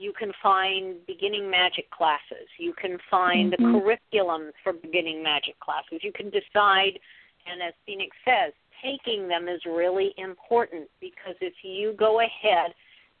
[0.00, 2.48] you can find beginning magic classes.
[2.58, 3.72] You can find mm-hmm.
[3.72, 6.00] the curriculum for beginning magic classes.
[6.02, 6.98] You can decide,
[7.46, 12.72] and as Phoenix says, taking them is really important because if you go ahead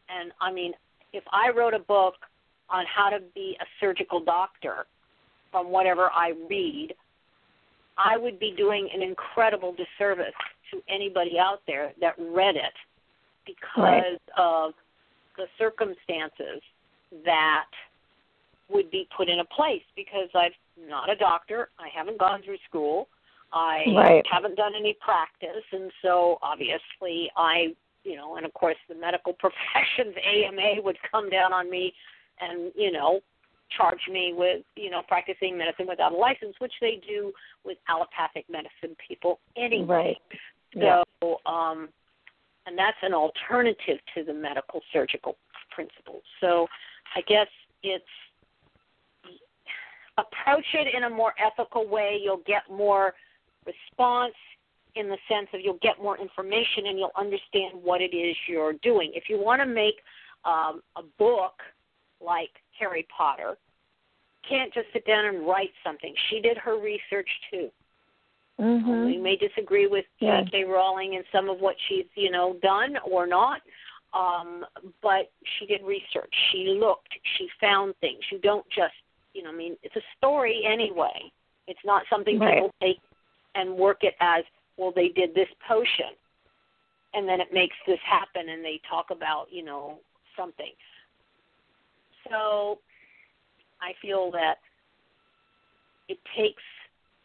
[0.08, 0.72] and, I mean,
[1.12, 2.14] if I wrote a book
[2.70, 4.86] on how to be a surgical doctor
[5.50, 6.94] from whatever I read,
[7.98, 10.32] I would be doing an incredible disservice
[10.70, 12.72] to anybody out there that read it
[13.44, 14.18] because right.
[14.38, 14.72] of
[15.36, 16.62] the circumstances
[17.24, 17.66] that
[18.68, 20.52] would be put in a place because I'm
[20.88, 23.08] not a doctor, I haven't gone through school,
[23.52, 24.24] I right.
[24.30, 29.32] haven't done any practice, and so obviously I, you know, and of course the medical
[29.38, 31.92] profession's AMA would come down on me
[32.40, 33.20] and, you know,
[33.76, 37.32] charge me with, you know, practicing medicine without a license, which they do
[37.64, 40.16] with allopathic medicine people anyway.
[40.16, 40.40] Right.
[40.74, 41.34] So, yeah.
[41.46, 41.88] um,
[42.66, 45.36] and that's an alternative to the medical surgical
[45.70, 46.22] principles.
[46.40, 46.66] So
[47.14, 47.48] I guess
[47.82, 48.04] it's
[50.18, 52.18] approach it in a more ethical way.
[52.22, 53.14] You'll get more
[53.66, 54.34] response
[54.96, 58.74] in the sense of you'll get more information and you'll understand what it is you're
[58.82, 59.12] doing.
[59.14, 59.94] If you want to make
[60.44, 61.54] um, a book
[62.24, 63.56] like Harry Potter,
[64.48, 66.14] can't just sit down and write something.
[66.28, 67.68] She did her research too.
[68.60, 69.06] Mm-hmm.
[69.06, 70.42] We may disagree with yeah.
[70.44, 70.64] J.K.
[70.64, 73.60] Rowling and some of what she's, you know, done or not,
[74.12, 74.64] um,
[75.02, 76.32] but she did research.
[76.50, 77.14] She looked.
[77.38, 78.20] She found things.
[78.30, 78.94] You don't just,
[79.34, 81.30] you know, I mean, it's a story anyway.
[81.66, 82.54] It's not something right.
[82.54, 82.98] people take
[83.54, 84.44] and work it as,
[84.76, 86.14] well, they did this potion,
[87.14, 89.98] and then it makes this happen, and they talk about, you know,
[90.36, 90.72] something.
[92.28, 92.78] So,
[93.80, 94.56] I feel that
[96.08, 96.62] it takes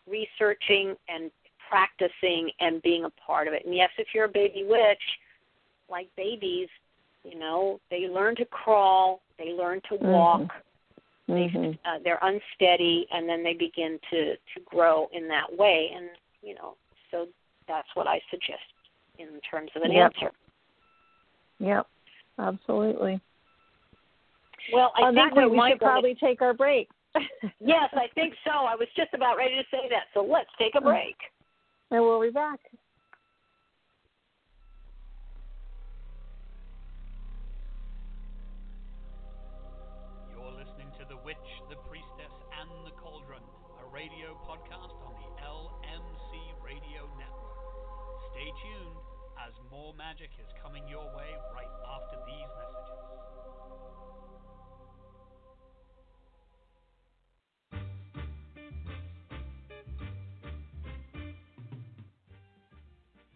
[0.07, 1.31] researching and
[1.69, 3.65] practicing and being a part of it.
[3.65, 5.01] And yes, if you're a baby witch,
[5.89, 6.69] like babies,
[7.23, 10.41] You know, they learn to crawl, they learn to walk.
[10.41, 11.33] Mm-hmm.
[11.33, 11.71] They, Mm-hmm.
[11.89, 15.89] uh, they're unsteady, and then they begin to to grow in that way.
[15.95, 16.09] And
[16.43, 16.75] you know,
[17.09, 17.25] so
[17.67, 18.61] that's what I suggest
[19.17, 20.13] in terms of an Yep.
[20.13, 20.31] answer.
[21.59, 21.87] Yep,
[22.37, 23.19] absolutely.
[24.71, 26.89] Well, I On think that we we might should probably take our break.
[27.59, 28.51] Yes, I think so.
[28.51, 30.03] I was just about ready to say that.
[30.13, 31.15] So let's take a break.
[31.89, 32.59] and we'll be back.
[44.05, 46.29] Radio podcast on the LMC
[46.61, 47.57] Radio Network.
[48.29, 49.01] Stay tuned
[49.41, 53.01] as more magic is coming your way right after these messages.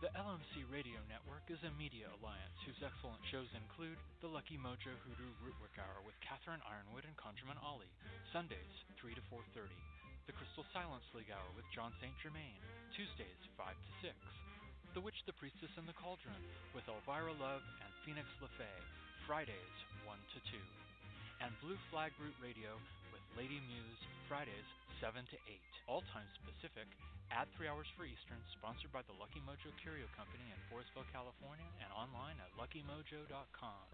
[0.05, 4.93] The LMC Radio Network is a media alliance whose excellent shows include The Lucky Mojo
[5.01, 7.89] Hoodoo Rootwork Hour with Catherine Yronwode and ConjureMan Ali,
[8.29, 9.73] Sundays 3 to 4.30.
[10.29, 12.13] The Crystal Silence League Hour with John St.
[12.21, 12.61] Germain,
[12.93, 14.13] Tuesdays 5 to 6.
[14.93, 16.37] The Witch, the Priestess, and the Cauldron
[16.77, 18.77] with Elvyra Love and Phoenix LeFae,
[19.25, 20.61] Fridays 1 to 2.
[21.41, 22.77] And Blue Flag Root Radio
[23.09, 24.69] with Lady Muse, Fridays
[25.01, 25.89] 7 to 8.
[25.89, 26.85] All times Pacific,
[27.33, 31.65] at 3 hours for Eastern, sponsored by the Lucky Mojo Curio Company in Forestville, California,
[31.81, 33.89] and online at luckymojo.com.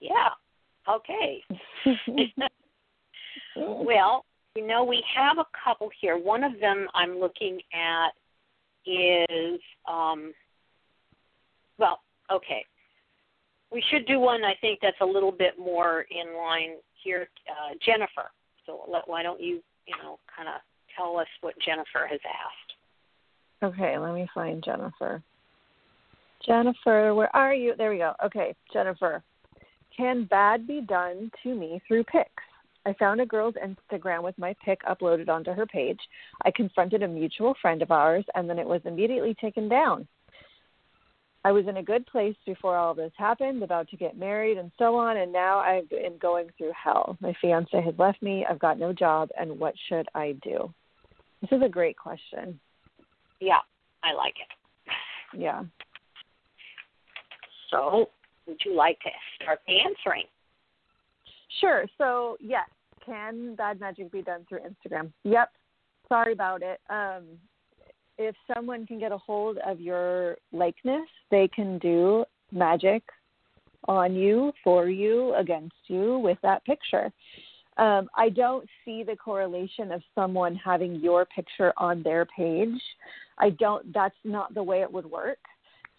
[0.00, 0.30] Yeah.
[0.88, 1.42] Okay.
[3.56, 4.24] well,
[4.54, 6.16] you know, we have a couple here.
[6.16, 8.10] One of them I'm looking at
[8.90, 10.32] is, um,
[11.78, 12.00] well,
[12.32, 12.64] okay.
[13.72, 17.28] We should do one, I think, that's a little bit more in line here.
[17.48, 18.30] Uh, Jennifer.
[18.64, 20.54] So let, why don't you, you know, kind of
[20.96, 23.74] tell us what Jennifer has asked?
[23.74, 25.22] Okay, let me find Jennifer.
[26.46, 27.74] Jennifer, where are you?
[27.76, 28.12] There we go.
[28.24, 29.22] Okay, Jennifer.
[29.96, 32.42] Can bad be done to me through pics?
[32.84, 35.98] I found a girl's Instagram with my pic uploaded onto her page.
[36.44, 40.06] I confronted a mutual friend of ours, and then it was immediately taken down.
[41.44, 44.70] I was in a good place before all this happened, about to get married and
[44.78, 45.88] so on, and now I'm
[46.20, 47.16] going through hell.
[47.20, 48.44] My fiance has left me.
[48.48, 50.72] I've got no job, and what should I do?
[51.40, 52.58] This is a great question.
[53.40, 53.60] Yeah,
[54.02, 55.40] I like it.
[55.40, 55.62] Yeah.
[57.70, 58.10] So,
[58.46, 60.24] would you like to start answering?
[61.60, 61.86] Sure.
[61.98, 62.68] So, yes,
[63.04, 65.12] can bad magic be done through Instagram?
[65.24, 65.50] Yep.
[66.08, 66.80] Sorry about it.
[66.90, 67.24] Um,
[68.18, 73.02] if someone can get a hold of your likeness, they can do magic
[73.88, 77.12] on you, for you, against you with that picture.
[77.76, 82.80] Um, I don't see the correlation of someone having your picture on their page.
[83.38, 85.38] I don't, that's not the way it would work.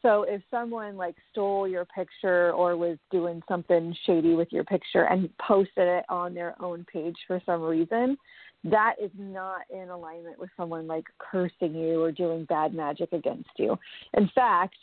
[0.02, 5.04] So if someone like stole your picture or was doing something shady with your picture
[5.04, 8.18] and posted it on their own page for some reason,
[8.64, 13.50] that is not in alignment with someone like cursing you or doing bad magic against
[13.58, 13.78] you.
[14.14, 14.76] In fact,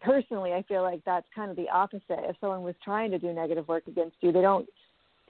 [0.00, 2.02] personally, I feel like that's kind of the opposite.
[2.08, 4.68] If someone was trying to do negative work against you, they don't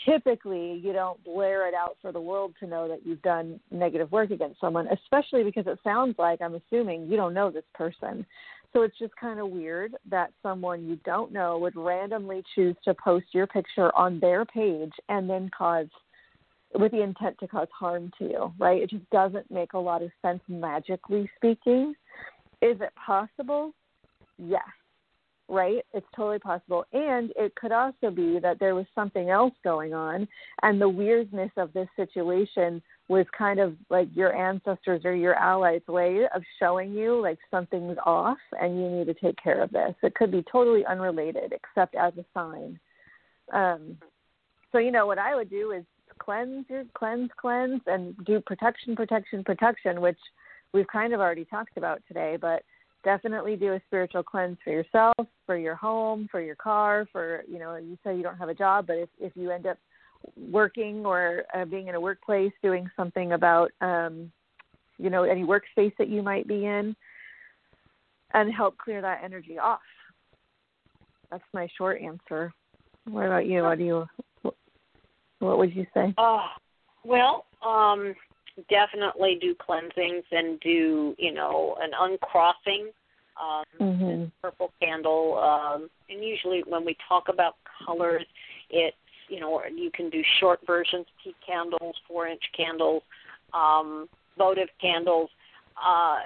[0.04, 4.10] typically you don't blare it out for the world to know that you've done negative
[4.12, 8.24] work against someone, especially because it sounds like I'm assuming you don't know this person.
[8.72, 12.94] So it's just kind of weird that someone you don't know would randomly choose to
[12.94, 15.86] post your picture on their page and then cause
[16.74, 18.82] with the intent to cause harm to you, right?
[18.82, 21.94] It just doesn't make a lot of sense magically speaking.
[22.60, 23.72] Is it possible?
[24.36, 24.62] Yes.
[25.50, 25.82] Right?
[25.94, 26.84] It's totally possible.
[26.92, 30.28] And it could also be that there was something else going on
[30.62, 35.80] and the weirdness of this situation was kind of like your ancestors or your allies'
[35.88, 39.94] way of showing you like something's off and you need to take care of this.
[40.02, 42.78] It could be totally unrelated except as a sign.
[43.52, 43.96] Um,
[44.70, 45.84] so you know what I would do is
[46.18, 50.18] cleanse your cleanse, cleanse, and do protection, protection, protection, which
[50.74, 52.62] we've kind of already talked about today, but
[53.04, 57.58] definitely do a spiritual cleanse for yourself, for your home, for your car, for you
[57.58, 59.78] know, you say you don't have a job, but if if you end up
[60.50, 64.32] working or uh, being in a workplace doing something about um
[64.98, 66.94] you know any workspace that you might be in
[68.34, 69.80] and help clear that energy off.
[71.30, 72.52] That's my short answer.
[73.08, 73.62] What about you?
[73.62, 74.08] What do you
[75.38, 76.14] what would you say?
[76.18, 76.46] Uh
[77.04, 78.14] well um
[78.68, 82.90] definitely do cleansings and do you know an uncrossing
[83.40, 84.24] um mm-hmm.
[84.42, 87.54] purple candle um and usually when we talk about
[87.86, 88.24] colors
[88.70, 88.96] it's
[89.28, 93.02] you know, you can do short versions, peak candles, four inch candles.
[93.52, 95.30] Um, votive candles.
[95.76, 96.18] Uh,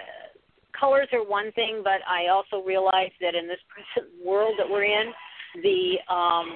[0.78, 4.85] colors are one thing, but I also realize that in this present world that we're
[4.85, 5.12] in,
[5.62, 6.55] the um,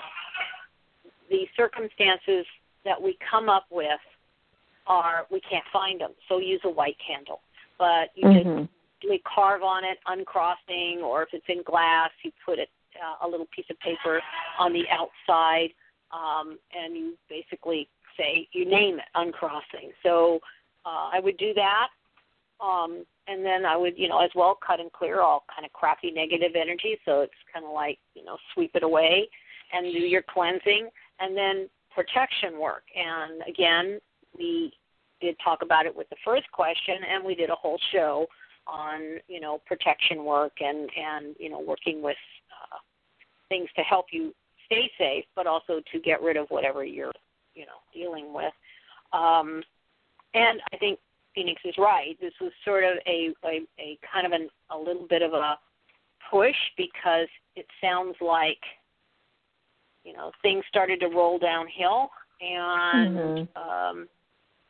[1.30, 2.46] the circumstances
[2.84, 4.00] that we come up with
[4.86, 6.12] are we can't find them.
[6.28, 7.40] So use a white candle,
[7.78, 8.58] but you mm-hmm.
[8.60, 8.70] just
[9.08, 13.28] we carve on it uncrossing, or if it's in glass, you put it uh, a
[13.28, 14.20] little piece of paper
[14.58, 15.68] on the outside,
[16.12, 19.92] um, and you basically say you name it uncrossing.
[20.02, 20.40] So
[20.84, 21.88] uh, I would do that.
[22.60, 25.72] Um, and then I would, you know, as well cut and clear all kind of
[25.72, 26.96] crappy negative energy.
[27.04, 29.28] So it's kind of like, you know, sweep it away
[29.72, 30.88] and do your cleansing
[31.20, 32.84] and then protection work.
[32.94, 34.00] And again,
[34.38, 34.72] we
[35.20, 38.26] did talk about it with the first question, and we did a whole show
[38.66, 42.16] on, you know, protection work and and you know working with
[42.50, 42.78] uh,
[43.48, 44.34] things to help you
[44.66, 47.12] stay safe, but also to get rid of whatever you're,
[47.54, 48.52] you know, dealing with.
[49.12, 49.62] Um,
[50.34, 50.98] and I think
[51.34, 52.16] Phoenix is right.
[52.20, 55.58] This was sort of a a, a kind of an, a little bit of a
[56.30, 58.58] push because it sounds like
[60.04, 62.10] you know things started to roll downhill,
[62.40, 63.58] and mm-hmm.
[63.58, 64.08] um,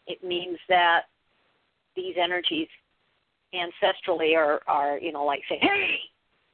[0.07, 1.03] it means that
[1.95, 2.69] these energies
[3.55, 5.99] ancestrally are are you know like saying, "Hey,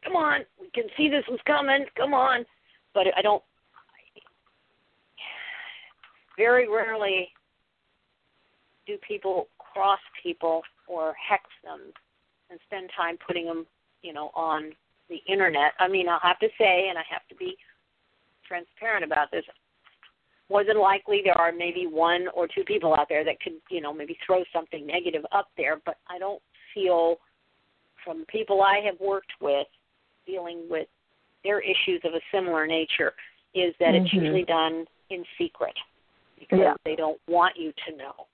[0.05, 1.85] come on, we can see this was coming.
[1.97, 2.45] Come on,"
[2.95, 3.43] but I don't.
[6.37, 7.29] Very rarely
[8.87, 11.81] do people cross people or hex them
[12.51, 13.67] and spend time putting them,
[14.03, 14.73] you know, on
[15.09, 15.73] the internet.
[15.79, 17.57] I mean, I'll have to say, and I have to be
[18.47, 19.45] transparent about this.
[20.51, 23.81] More than likely, there are maybe one or two people out there that could, you
[23.81, 25.81] know, maybe throw something negative up there.
[25.85, 26.43] But I don't
[26.75, 27.17] feel,
[28.05, 29.67] from people I have worked with,
[30.27, 30.89] dealing with
[31.43, 33.13] their issues of a similar nature,
[33.55, 34.05] is that mm-hmm.
[34.05, 35.75] it's usually done in secret
[36.39, 36.75] because yeah.
[36.85, 38.27] they don't want you to know.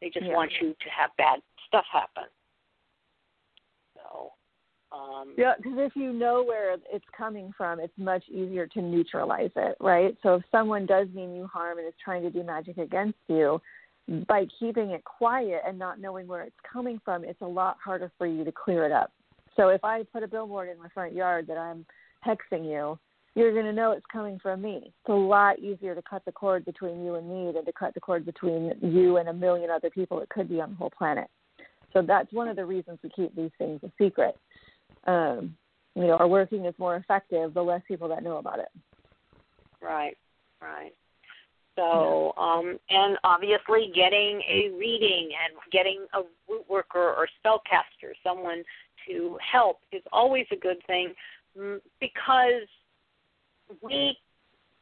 [0.00, 0.34] They just yeah.
[0.34, 2.24] want you to have bad stuff happen.
[4.92, 9.50] Um, yeah, because if you know where it's coming from, it's much easier to neutralize
[9.56, 10.16] it, right?
[10.22, 13.60] So if someone does mean you harm and is trying to do magic against you,
[14.26, 18.10] by keeping it quiet and not knowing where it's coming from, it's a lot harder
[18.18, 19.12] for you to clear it up.
[19.56, 21.86] So if I put a billboard in my front yard that I'm
[22.26, 22.98] hexing you,
[23.34, 24.80] you're going to know it's coming from me.
[24.84, 27.94] It's a lot easier to cut the cord between you and me than to cut
[27.94, 30.90] the cord between you and a million other people it could be on the whole
[30.90, 31.28] planet.
[31.92, 34.36] So that's one of the reasons we keep these things a secret.
[35.06, 35.56] Um,
[35.94, 38.68] you know, our working is more effective the less people that know about it.
[39.80, 40.16] Right,
[40.60, 40.92] right.
[41.76, 48.62] So, um, and obviously getting a reading and getting a root worker or spellcaster, someone
[49.08, 51.14] to help, is always a good thing
[51.58, 52.68] mm, because
[53.82, 54.16] we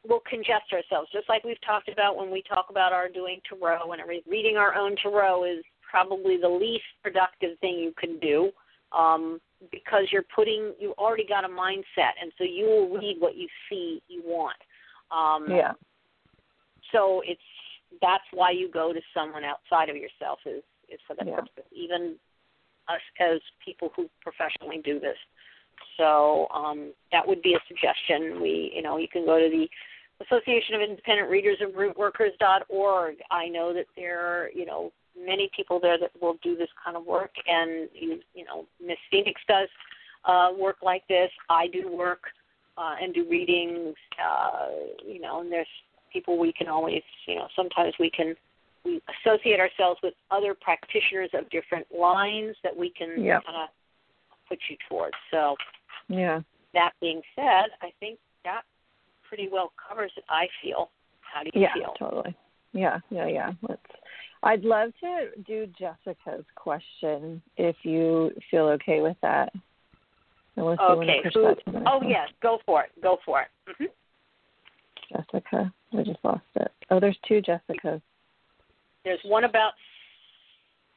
[0.07, 3.91] will congest ourselves, just like we've talked about when we talk about our doing tarot
[3.91, 8.51] and reading our own tarot is probably the least productive thing you can do
[8.97, 9.39] um,
[9.71, 13.47] because you're putting you already got a mindset, and so you will read what you
[13.69, 14.57] see you want.
[15.11, 15.73] Um, yeah.
[16.91, 17.41] So it's
[18.01, 21.35] that's why you go to someone outside of yourself is is for that yeah.
[21.35, 21.65] purpose.
[21.71, 22.15] Even
[22.89, 25.17] us as people who professionally do this.
[25.97, 28.41] So um, that would be a suggestion.
[28.41, 29.67] We, you know, you can go to the
[30.25, 34.65] Association of Independent Readers and root workers dot org I know that there are, you
[34.65, 38.65] know, many people there that will do this kind of work, and you, you know,
[38.85, 39.69] Miss Phoenix does
[40.25, 41.29] uh, work like this.
[41.49, 42.23] I do work
[42.77, 44.67] uh, and do readings, uh,
[45.05, 45.67] you know, and there's
[46.11, 48.35] people we can always, you know, sometimes we can
[48.83, 53.43] we associate ourselves with other practitioners of different lines that we can yep.
[53.45, 53.69] kind of
[54.49, 55.15] put you towards.
[55.29, 55.55] So
[56.07, 56.41] yeah.
[56.73, 58.61] That being said, I think that
[59.27, 60.23] pretty well covers it.
[60.29, 60.89] I feel.
[61.21, 61.93] How do you yeah, feel?
[61.97, 62.35] totally.
[62.73, 63.51] Yeah, yeah, yeah.
[63.67, 63.81] Let's.
[64.43, 69.53] I'd love to do Jessica's question if you feel okay with that.
[70.55, 71.21] Unless okay.
[71.33, 72.89] Who, oh yes, go for it.
[73.01, 73.47] Go for it.
[73.69, 73.85] Mm-hmm.
[75.15, 76.71] Jessica, I just lost it.
[76.89, 78.01] Oh, there's two Jessicas.
[79.03, 79.73] There's one about.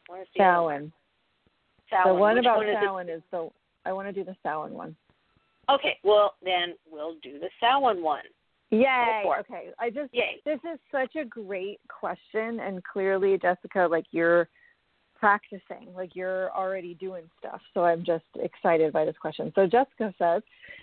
[0.09, 0.93] Where's the Samhain.
[1.91, 2.15] Samhain.
[2.15, 2.59] The one Which about
[2.93, 3.49] one is is the.
[3.87, 4.97] I want to do the Samhain one.
[5.71, 8.25] Okay, well then we'll do the Samhain one.
[8.81, 9.25] Yay!
[9.41, 10.41] Okay, I just Yay.
[10.45, 14.49] this is such a great question, and clearly, Jessica, like you're
[15.25, 17.61] practicing, like you're already doing stuff.
[17.73, 19.53] So I'm just excited by this question.
[19.55, 20.43] So Jessica says,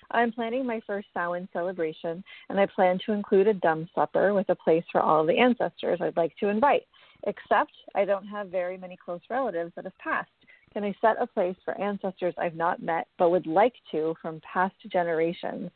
[0.09, 4.49] I'm planning my first Samhain celebration, and I plan to include a dumb supper with
[4.49, 6.83] a place for all of the ancestors I'd like to invite.
[7.27, 10.29] Except I don't have very many close relatives that have passed.
[10.73, 14.41] Can I set a place for ancestors I've not met but would like to from
[14.41, 15.69] past generations?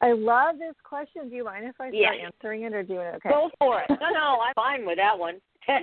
[0.00, 1.28] I love this question.
[1.28, 3.30] Do you mind if I start answering it or doing it okay?
[3.30, 3.90] Go for it.
[3.90, 5.40] No, no, I'm fine with that one.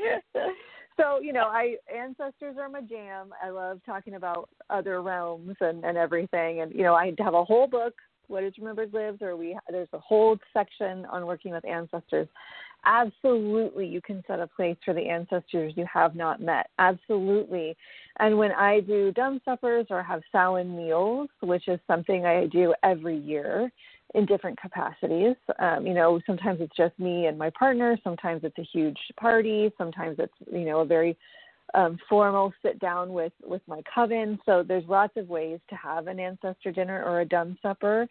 [0.98, 3.34] so you know, I ancestors are my jam.
[3.44, 6.62] I love talking about other realms and and everything.
[6.62, 7.94] And you know, I have a whole book,
[8.28, 12.28] "What Is Remembered Lives," or we there's a whole section on working with ancestors.
[12.84, 16.68] Absolutely, you can set a place for the ancestors you have not met.
[16.80, 17.78] Absolutely.
[18.20, 22.74] And when I do dumb suppers or have Samhain meals, which is something I do
[22.84, 23.72] every year,
[24.14, 25.36] in different capacities.
[25.60, 27.98] Um, you know, sometimes it's just me and my partner.
[28.04, 29.72] Sometimes it's a huge party.
[29.78, 31.18] Sometimes it's you know a very
[31.74, 34.40] um, formal sit down with with my coven.
[34.46, 38.08] So there's lots of ways to have an ancestor dinner or a dumb supper.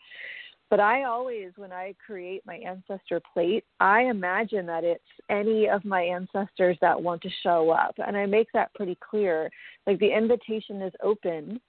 [0.70, 5.84] But I always, when I create my ancestor plate, I imagine that it's any of
[5.84, 7.96] my ancestors that want to show up.
[7.98, 9.50] And I make that pretty clear.
[9.88, 11.60] Like the invitation is open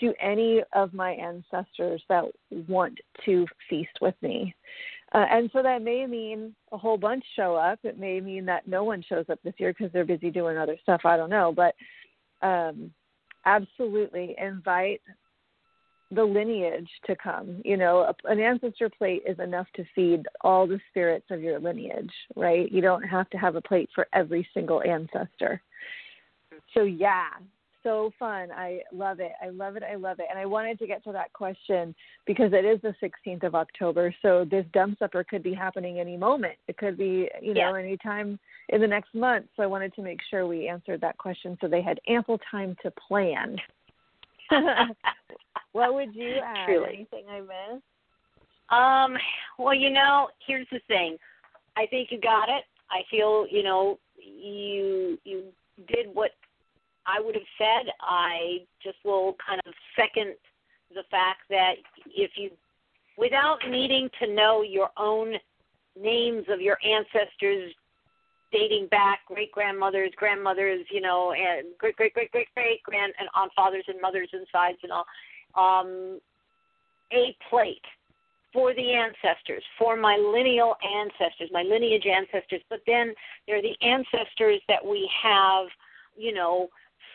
[0.00, 4.54] to any of my ancestors that want to feast with me.
[5.14, 7.78] Uh, and so that may mean a whole bunch show up.
[7.82, 10.76] It may mean that no one shows up this year because they're busy doing other
[10.82, 11.00] stuff.
[11.04, 11.54] I don't know.
[11.54, 11.74] But
[12.46, 12.90] um,
[13.46, 15.00] absolutely invite
[16.10, 17.60] the lineage to come.
[17.64, 22.12] You know, an ancestor plate is enough to feed all the spirits of your lineage,
[22.36, 22.70] right?
[22.70, 25.60] You don't have to have a plate for every single ancestor.
[26.74, 27.28] So, yeah,
[27.82, 28.50] so fun.
[28.52, 29.32] I love it.
[29.42, 29.82] I love it.
[29.82, 30.26] I love it.
[30.30, 31.94] And I wanted to get to that question
[32.26, 34.14] because it is the 16th of October.
[34.22, 36.54] So this dumb supper could be happening any moment.
[36.66, 37.78] It could be, you know, yeah.
[37.78, 39.46] anytime in the next month.
[39.56, 42.76] So I wanted to make sure we answered that question so they had ample time
[42.82, 43.56] to plan.
[45.72, 46.64] what would you add?
[46.66, 46.88] Truly.
[46.94, 47.84] Anything I missed?
[48.70, 49.16] Um,
[49.58, 51.16] well, you know, here's the thing.
[51.76, 52.64] I think you got it.
[52.90, 55.44] I feel, you know, you you
[55.86, 56.32] did what
[57.08, 57.92] I would have said.
[58.00, 60.34] I just will kind of second
[60.94, 61.74] the fact that
[62.06, 62.50] if you,
[63.16, 65.34] without needing to know your own
[66.00, 67.72] names of your ancestors
[68.52, 73.28] dating back great grandmothers, grandmothers, you know, and great great great great great grand and
[73.34, 75.04] on fathers and mothers and sides and all,
[75.54, 76.20] um,
[77.12, 77.84] a plate
[78.52, 82.62] for the ancestors, for my lineal ancestors, my lineage ancestors.
[82.70, 83.14] But then
[83.46, 85.66] there are the ancestors that we have,
[86.16, 86.68] you know,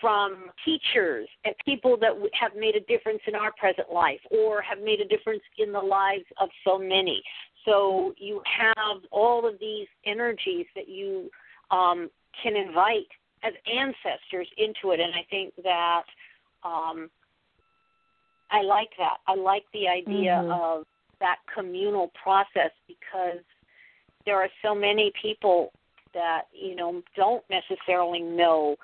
[0.03, 4.79] from teachers and people that have made a difference in our present life or have
[4.83, 7.23] made a difference in the lives of so many.
[7.63, 11.29] So you have all of these energies that you
[11.71, 12.09] um,
[12.43, 13.07] can invite
[13.43, 16.03] as ancestors into it, and I think that
[16.65, 17.09] um,
[18.51, 19.17] I like that.
[19.25, 20.51] I like the idea mm-hmm.
[20.51, 20.83] of
[21.21, 23.39] that communal process because
[24.25, 25.71] there are so many people
[26.13, 28.75] that you know don't necessarily know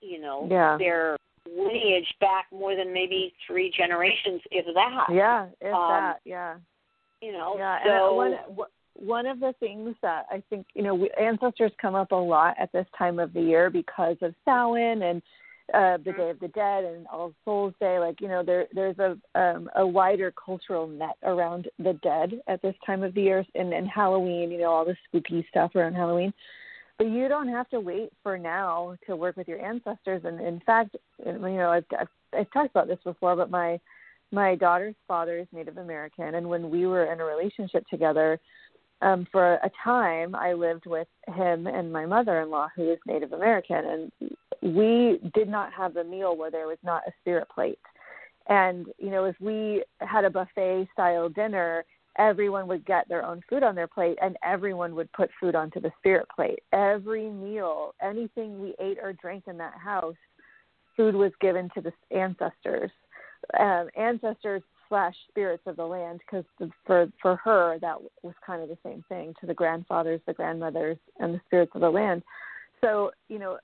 [0.00, 0.76] you know yeah.
[0.78, 5.06] their lineage back more than maybe three generations, if that.
[5.12, 6.56] Yeah, if um, that, yeah.
[7.20, 7.78] You know, yeah.
[7.84, 11.94] so and one one of the things that I think you know we, ancestors come
[11.94, 15.22] up a lot at this time of the year because of Samhain and
[15.74, 16.20] uh, the mm-hmm.
[16.20, 17.98] Day of the Dead and All Souls Day.
[17.98, 22.62] Like you know, there there's a um, a wider cultural net around the dead at
[22.62, 24.50] this time of the year, and, and Halloween.
[24.50, 26.32] You know, all the spooky stuff around Halloween.
[26.98, 30.22] But you don't have to wait for now to work with your ancestors.
[30.24, 33.80] And in fact, you know, I've, I've, I've talked about this before, but my
[34.30, 38.38] my daughter's father is Native American, and when we were in a relationship together,
[39.00, 44.10] um, for a time, I lived with him and my mother-in-law, who is Native American,
[44.20, 47.78] and we did not have a meal where there was not a spirit plate.
[48.48, 51.84] And you know, if we had a buffet style dinner,
[52.18, 55.80] everyone would get their own food on their plate and everyone would put food onto
[55.80, 56.60] the spirit plate.
[56.72, 60.16] Every meal, anything we ate or drank in that house,
[60.96, 62.90] food was given to the ancestors,
[63.58, 66.44] um, ancestors slash spirits of the land, because
[66.84, 70.98] for for her that was kind of the same thing to the grandfathers, the grandmothers,
[71.20, 72.22] and the spirits of the land.
[72.80, 73.58] So you know,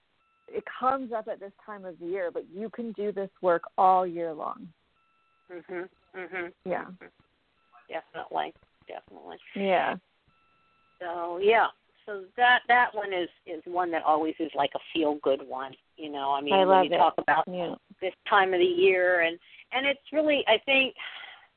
[0.49, 3.63] it comes up at this time of the year, but you can do this work
[3.77, 4.69] all year long.
[5.51, 5.89] Mhm.
[6.15, 6.53] Mhm.
[6.65, 6.85] Yeah.
[6.85, 7.24] Mm-hmm
[7.89, 8.53] definitely,
[8.89, 9.37] definitely.
[9.57, 9.97] Yeah.
[11.01, 11.67] So yeah,
[12.07, 15.73] so that that one is is one that always is like a feel good one.
[15.97, 16.99] You know, I mean, I when you it.
[16.99, 17.75] talk about yeah.
[18.01, 19.39] this time of the year, and
[19.73, 20.95] and it's really, I think,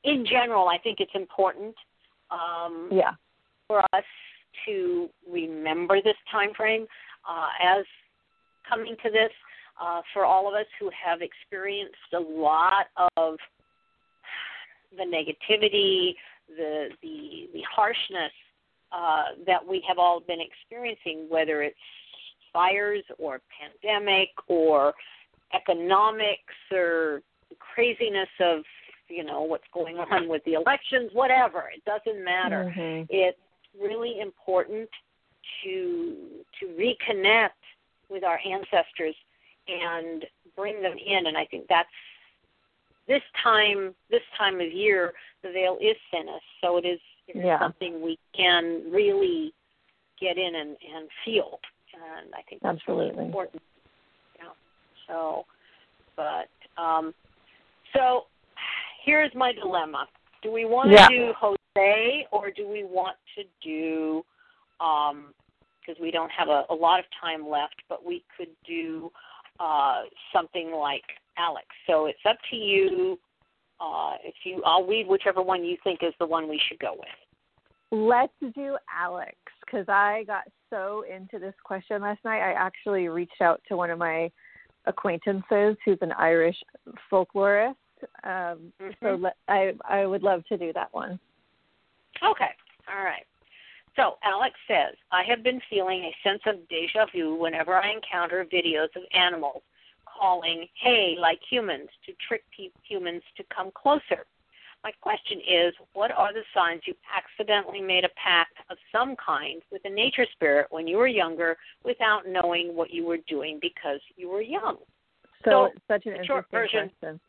[0.03, 1.75] in general, I think it's important.
[2.31, 3.11] Um, yeah.
[3.67, 4.03] For us
[4.65, 6.85] to remember this time frame
[7.29, 7.85] uh, as
[8.67, 9.31] coming to this,
[9.81, 13.37] uh, for all of us who have experienced a lot of
[14.95, 16.13] the negativity,
[16.47, 18.31] the the the harshness
[18.91, 21.75] uh, that we have all been experiencing, whether it's
[22.53, 24.93] fires or pandemic or
[25.53, 27.21] economics or
[27.59, 28.63] craziness of
[29.09, 31.69] you know what's going on with the elections, whatever.
[31.73, 32.73] It doesn't matter.
[32.75, 33.05] Mm-hmm.
[33.09, 33.37] It's
[33.79, 34.89] really important
[35.63, 36.15] to
[36.59, 37.49] to reconnect
[38.09, 39.15] with our ancestors
[39.67, 40.25] and
[40.55, 41.27] bring them in.
[41.27, 41.89] And I think that's
[43.07, 46.99] this time this time of year the veil is thinnest, so it is,
[47.33, 47.59] Yeah.
[47.59, 49.53] something we can really
[50.19, 51.59] get in and, and feel.
[51.93, 53.25] And I think that's really Absolutely.
[53.25, 53.61] important.
[54.37, 54.49] Yeah.
[55.07, 55.45] So
[56.15, 56.49] but
[56.81, 57.13] um
[57.93, 58.25] so
[59.05, 60.07] here's my dilemma.
[60.41, 61.07] Do we want to Yeah.
[61.09, 64.25] do Jose or do we want to do
[64.79, 65.33] um
[65.87, 69.09] because we don't have a, a lot of time left, but we could do
[69.59, 70.03] uh,
[70.33, 71.05] something like
[71.37, 71.67] Alex.
[71.85, 73.19] So it's up to you.
[73.79, 76.93] Uh, if you, I'll read whichever one you think is the one we should go
[76.97, 77.07] with.
[77.91, 79.35] Let's do Alex
[79.65, 82.41] because I got so into this question last night.
[82.41, 84.29] I actually reached out to one of my
[84.85, 86.57] acquaintances who's an Irish
[87.11, 87.75] folklorist.
[88.23, 89.21] Um, So Mhm.
[89.23, 91.19] let, I I would love to do that one.
[92.21, 92.51] Okay.
[92.89, 93.25] All right.
[93.95, 98.45] So Alex says, I have been feeling a sense of deja vu whenever I encounter
[98.45, 99.63] videos of animals
[100.17, 104.25] calling, hey, like humans, to trick pe- humans to come closer.
[104.83, 109.61] My question is, what are the signs you accidentally made a pact of some kind
[109.71, 113.99] with a nature spirit when you were younger without knowing what you were doing because
[114.15, 114.77] you were young?
[115.43, 117.19] So, So, it's such an the short interesting version- question.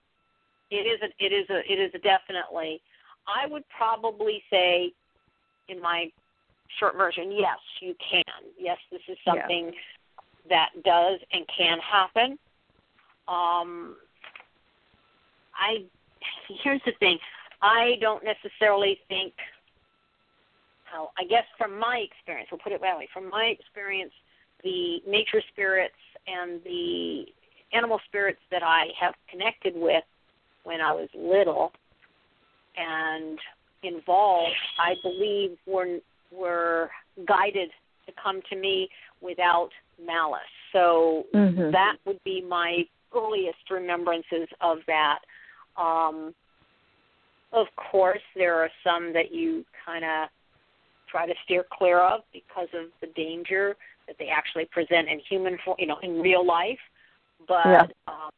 [0.71, 2.81] it is a, it is a it is a definitely
[3.27, 4.93] i would probably say
[5.69, 6.11] in my
[6.79, 8.23] short version yes you can
[8.59, 9.33] yes this is Yeah.
[9.33, 9.73] something
[10.51, 12.39] that does and can happen
[13.29, 13.97] um
[15.55, 15.85] i
[16.63, 17.19] here's the thing
[17.63, 19.33] i don't necessarily think
[20.93, 24.13] well, i guess from my experience we'll put it that way from my experience
[24.65, 25.95] the nature spirits
[26.27, 27.25] and the
[27.73, 30.05] animal spirits that i have connected with
[30.69, 31.73] when I was little
[32.77, 33.39] and
[33.83, 35.99] involved, I believe were
[36.31, 36.91] were
[37.27, 37.71] guided
[38.07, 38.89] to come to me
[39.23, 40.41] without malice.
[40.73, 41.73] So Mhm.
[41.73, 45.19] that would be my earliest remembrances of that.
[45.77, 46.35] Um,
[47.53, 50.29] of course, there are some that you kind of
[51.09, 55.57] try to steer clear of because of the danger that they actually present in human,
[55.65, 56.79] form, you know, in real life.
[57.47, 57.87] But Yeah.
[58.07, 58.31] um,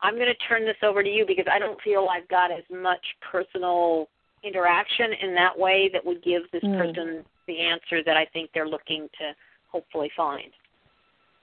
[0.00, 2.64] I'm going to turn this over to you because I don't feel I've got as
[2.70, 4.08] much personal
[4.42, 6.78] interaction in that way that would give this Mm.
[6.78, 9.34] person the answer that I think they're looking to
[9.68, 10.52] hopefully find.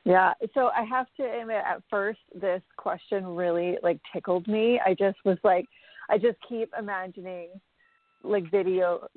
[0.04, 0.34] Yeah.
[0.54, 4.80] So I have to admit, at first, this question really like tickled me.
[4.84, 5.66] I just was like,
[6.10, 7.49] I just keep imagining
[8.24, 9.08] like video,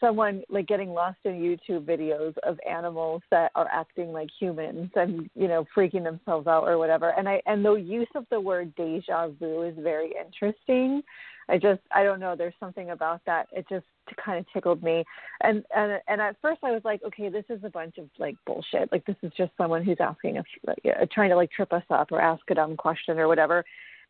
[0.00, 5.30] someone like getting lost in YouTube videos of animals that are acting like humans and
[5.34, 7.10] you know freaking themselves out or whatever.
[7.10, 11.02] And I and the use of the word deja vu is very interesting.
[11.48, 12.36] I just I don't know.
[12.36, 13.48] There's something about that.
[13.52, 13.86] It just
[14.24, 15.04] kind of tickled me.
[15.42, 18.36] And and and at first I was like, okay, this is a bunch of like
[18.46, 18.90] bullshit.
[18.92, 22.12] Like this is just someone who's asking us, uh, trying to like trip us up
[22.12, 23.64] or ask a dumb question or whatever.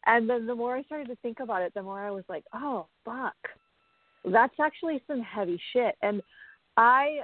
[0.06, 2.44] And then the more I started to think about it, the more I was like,
[2.54, 3.36] oh fuck,
[4.24, 5.96] that's actually some heavy shit.
[6.02, 6.22] And
[6.76, 7.18] I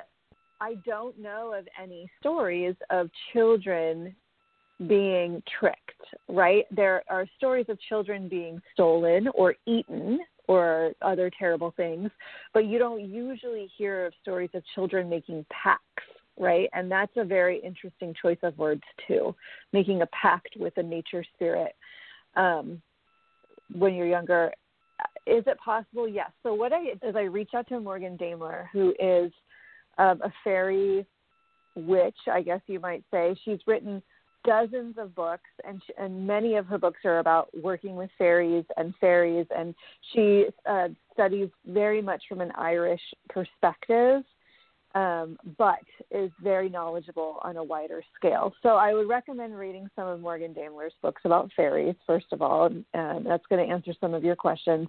[0.61, 4.15] I don't know of any stories of children
[4.89, 5.79] being tricked,
[6.29, 6.65] right?
[6.71, 10.19] There are stories of children being stolen or eaten
[10.49, 12.11] or other terrible things,
[12.53, 16.05] but you don't usually hear of stories of children making pacts,
[16.39, 16.69] right?
[16.73, 19.35] And that's a very interesting choice of words too,
[19.73, 21.75] making a pact with a nature spirit
[22.37, 22.83] um,
[23.73, 24.53] when you're younger.
[25.27, 26.09] Is it possible?
[26.09, 26.31] Yes.
[26.43, 29.33] So what I is I reach out to Morgan Daimler, who is
[29.99, 31.07] um, a fairy
[31.75, 33.35] witch, I guess you might say.
[33.45, 34.03] She's written
[34.45, 38.65] dozens of books, and sh and many of her books are about working with fairies
[38.77, 39.47] and fairies.
[39.57, 39.75] And
[40.13, 44.23] she uh, studies very much from an Irish perspective,
[44.95, 45.81] um, but
[46.11, 48.53] is very knowledgeable on a wider scale.
[48.63, 52.67] So I would recommend reading some of Morgan Daimler's books about fairies, first of all,
[52.67, 52.85] and,
[53.27, 54.89] that's going to answer some of your questions.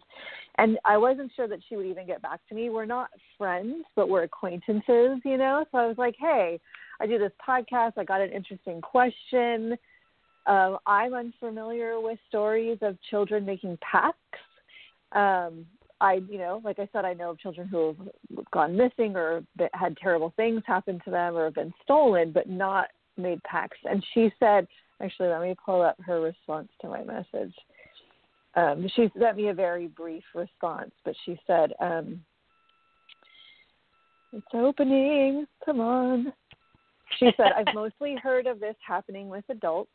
[0.58, 2.70] And I wasn't sure that she would even get back to me.
[2.70, 5.66] We're not friends, but we're acquaintances, you know.
[5.72, 6.60] So I was like, hey.
[7.00, 7.94] I do this podcast.
[7.98, 9.78] I got an interesting question.
[10.48, 14.18] Um, I'm unfamiliar with stories of children making pacts.
[15.12, 15.66] Um,
[16.02, 17.96] I, you know, like I said, I know of children who
[18.36, 19.44] have gone missing or
[19.74, 22.88] had terrible things happen to them or have been stolen, but not
[23.18, 23.78] made pacts.
[23.86, 24.68] And she said,
[25.02, 27.54] actually, let me pull up her response to my message.
[28.56, 32.24] Um, she sent me a very brief response, but she said, um,
[34.32, 35.46] "It's opening.
[35.66, 36.32] Come on."
[37.20, 39.92] She said, I've mostly heard of this happening with adults,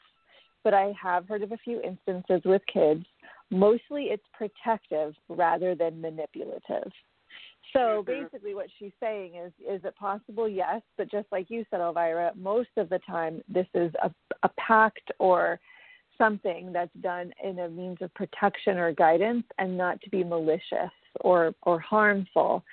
[0.63, 3.05] but I have heard of a few instances with kids.
[3.51, 6.93] Mostly it's protective rather than manipulative.
[7.73, 8.07] So Mhm.
[8.07, 10.49] basically, what she's saying is, is it possible?
[10.49, 14.49] Yes, but just like you said, Elvyra, most of the time this is a, a
[14.51, 15.61] pact or
[16.19, 20.91] something that's done in a means of protection or guidance, and not to be malicious
[21.21, 22.65] or or harmful.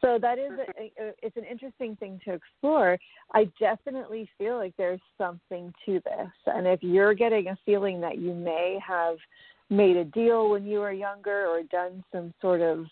[0.00, 2.98] So that is a, a, it's an interesting thing to explore.
[3.32, 8.18] I definitely feel like there's something to this, and if you're getting a feeling that
[8.18, 9.16] you may have
[9.72, 12.86] made a deal when you were younger or done some sort of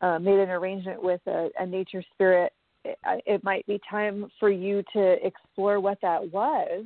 [0.00, 2.52] uh, made an arrangement with a, a nature spirit,
[2.84, 6.84] it, it might be time for you to explore what that was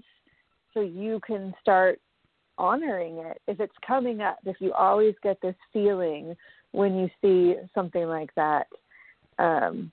[0.73, 1.99] so you can start
[2.59, 3.41] honoring it.
[3.47, 6.37] If it's coming up, if you always get this feeling
[6.73, 8.67] when you see something like that,
[9.39, 9.91] um,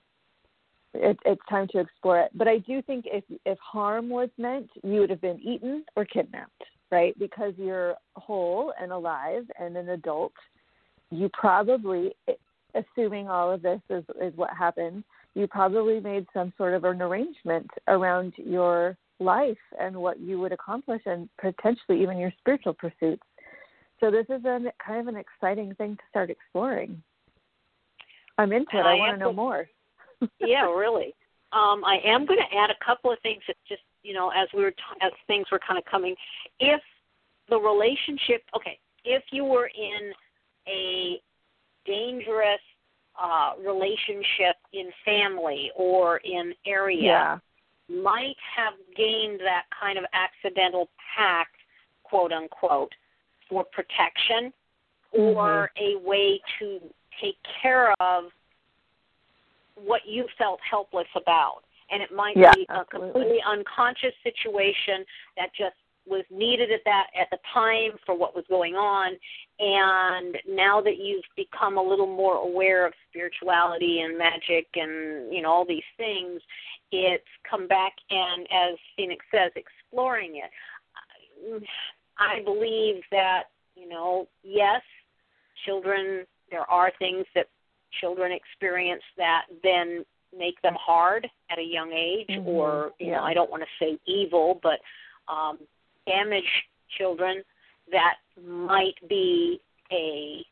[0.92, 2.30] it, it's time to explore it.
[2.34, 6.04] But I do think if if harm was meant, you would have been eaten or
[6.04, 7.18] kidnapped, right?
[7.18, 10.32] Because you're whole and alive and an adult,
[11.10, 12.14] you probably
[12.74, 15.04] assuming all of this is, is what happened,
[15.34, 20.52] you probably made some sort of an arrangement around your life and what you would
[20.52, 23.22] accomplish and potentially even your spiritual pursuits.
[24.00, 27.02] So this is a kind of an exciting thing to start exploring.
[28.38, 28.82] I'm into it.
[28.82, 29.68] I, I want to know more.
[30.40, 31.14] yeah, really.
[31.52, 34.46] Um, I am going to add a couple of things that just you know as
[34.54, 36.14] we were t- as things were kind of coming.
[36.60, 36.80] If
[37.50, 40.12] the relationship, okay, if you were in
[40.68, 41.20] a
[41.84, 42.60] dangerous
[43.22, 47.38] uh, relationship in family or in area, Yeah.
[47.88, 51.56] might have gained that kind of accidental pact,
[52.02, 52.92] quote unquote,
[53.48, 54.52] for protection
[55.12, 56.80] or a way to
[57.20, 58.24] take care of
[59.76, 61.62] what you felt helpless about.
[61.94, 63.12] And it might Yeah, be a absolutely.
[63.12, 65.76] completely unconscious situation that just
[66.06, 69.12] was needed at that at the time for what was going on
[69.58, 75.40] and now that you've become a little more aware of spirituality and magic and you
[75.40, 76.42] know all these things
[76.92, 81.62] it's come back and as phoenix says exploring it
[82.18, 84.82] i believe that you know yes
[85.64, 87.46] children there are things that
[88.00, 90.04] children experience that then
[90.38, 93.16] make them hard at a young age Mhm, or you yeah.
[93.16, 94.80] know i don't want to say evil but
[95.32, 95.58] um
[96.06, 96.44] damage
[96.98, 97.42] children
[97.90, 98.16] that
[98.46, 99.60] might be
[99.92, 100.44] a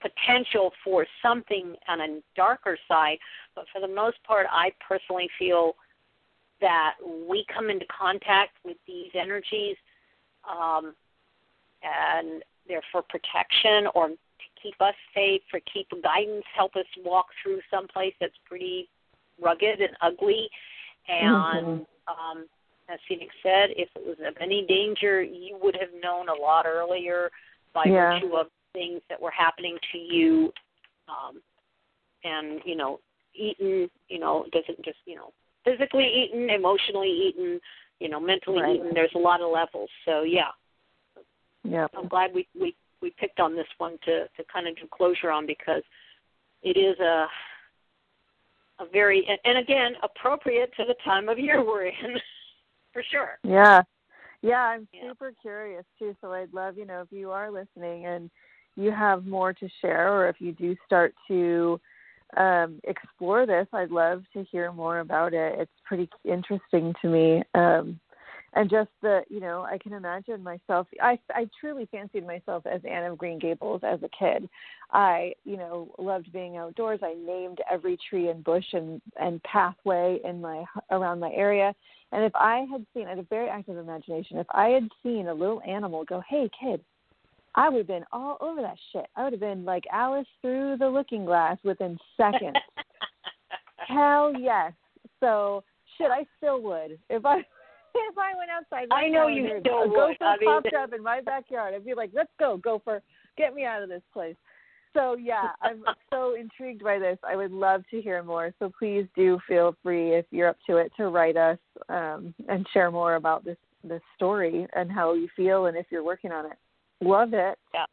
[0.00, 3.18] potential for something on a darker side
[3.54, 5.74] but for the most part i personally feel
[6.60, 6.94] that
[7.28, 9.76] we come into contact with these energies
[10.48, 10.94] um,
[11.82, 14.16] and they're for protection or to
[14.62, 18.88] keep us safe, for keep guidance, help us walk through some place that's pretty
[19.40, 20.48] rugged and ugly.
[21.08, 22.46] And um,
[22.88, 26.66] as Phoenix said, if it was of any danger, you would have known a lot
[26.66, 27.30] earlier
[27.74, 28.18] by Yeah.
[28.20, 30.52] virtue of things that were happening to you.
[31.08, 31.40] Um,
[32.24, 33.00] and you know,
[33.34, 35.32] eaten, you know, doesn't just you know
[35.64, 37.60] physically eaten, emotionally eaten,
[38.00, 38.76] you know, mentally Right.
[38.76, 38.90] eaten.
[38.94, 39.90] There's a lot of levels.
[40.04, 40.50] So yeah,
[41.64, 41.86] Yeah.
[41.96, 45.30] I'm glad we we we picked on this one to to kind of do closure
[45.30, 45.82] on because
[46.62, 47.26] it is a
[48.78, 52.18] a very and- again appropriate to the time of year we're in
[52.92, 53.38] for sure.
[53.42, 53.82] Yeah.
[54.42, 55.10] Yeah, I'm Yeah.
[55.10, 56.14] super curious too.
[56.20, 58.30] So I'd love, you know, if you are listening and
[58.76, 61.80] you have more to share or if you do start to
[62.36, 65.58] um explore this, I'd love to hear more about it.
[65.58, 67.42] It's pretty interesting to me.
[67.54, 67.98] Um
[68.56, 72.80] and just the, you know, I can imagine myself I I truly fancied myself as
[72.90, 74.48] Anne of Green Gables as a kid.
[74.90, 77.00] I, you know, loved being outdoors.
[77.02, 81.74] I named every tree and bush and and pathway in my around my area.
[82.12, 85.28] And if I had seen, I had a very active imagination, if I had seen
[85.28, 86.80] a little animal go, hey, kid,
[87.56, 89.06] I would have been all over that shit.
[89.16, 92.56] I would have been like Alice through the looking glass within seconds.
[93.88, 94.72] Hell yes.
[95.20, 95.64] So,
[95.98, 96.98] shit, I still would.
[97.10, 97.42] If I
[98.10, 99.94] if I went outside, I know now you and still a would.
[99.94, 103.02] gopher I mean- popped up in my backyard, I'd be like, let's go, gopher,
[103.36, 104.36] get me out of this place.
[104.94, 107.18] So yeah, I'm so intrigued by this.
[107.22, 108.52] I would love to hear more.
[108.58, 112.66] So please do feel free if you're up to it to write us um, and
[112.72, 116.46] share more about this this story and how you feel and if you're working on
[116.46, 116.56] it.
[117.00, 117.58] Love it.
[117.74, 117.84] Yeah,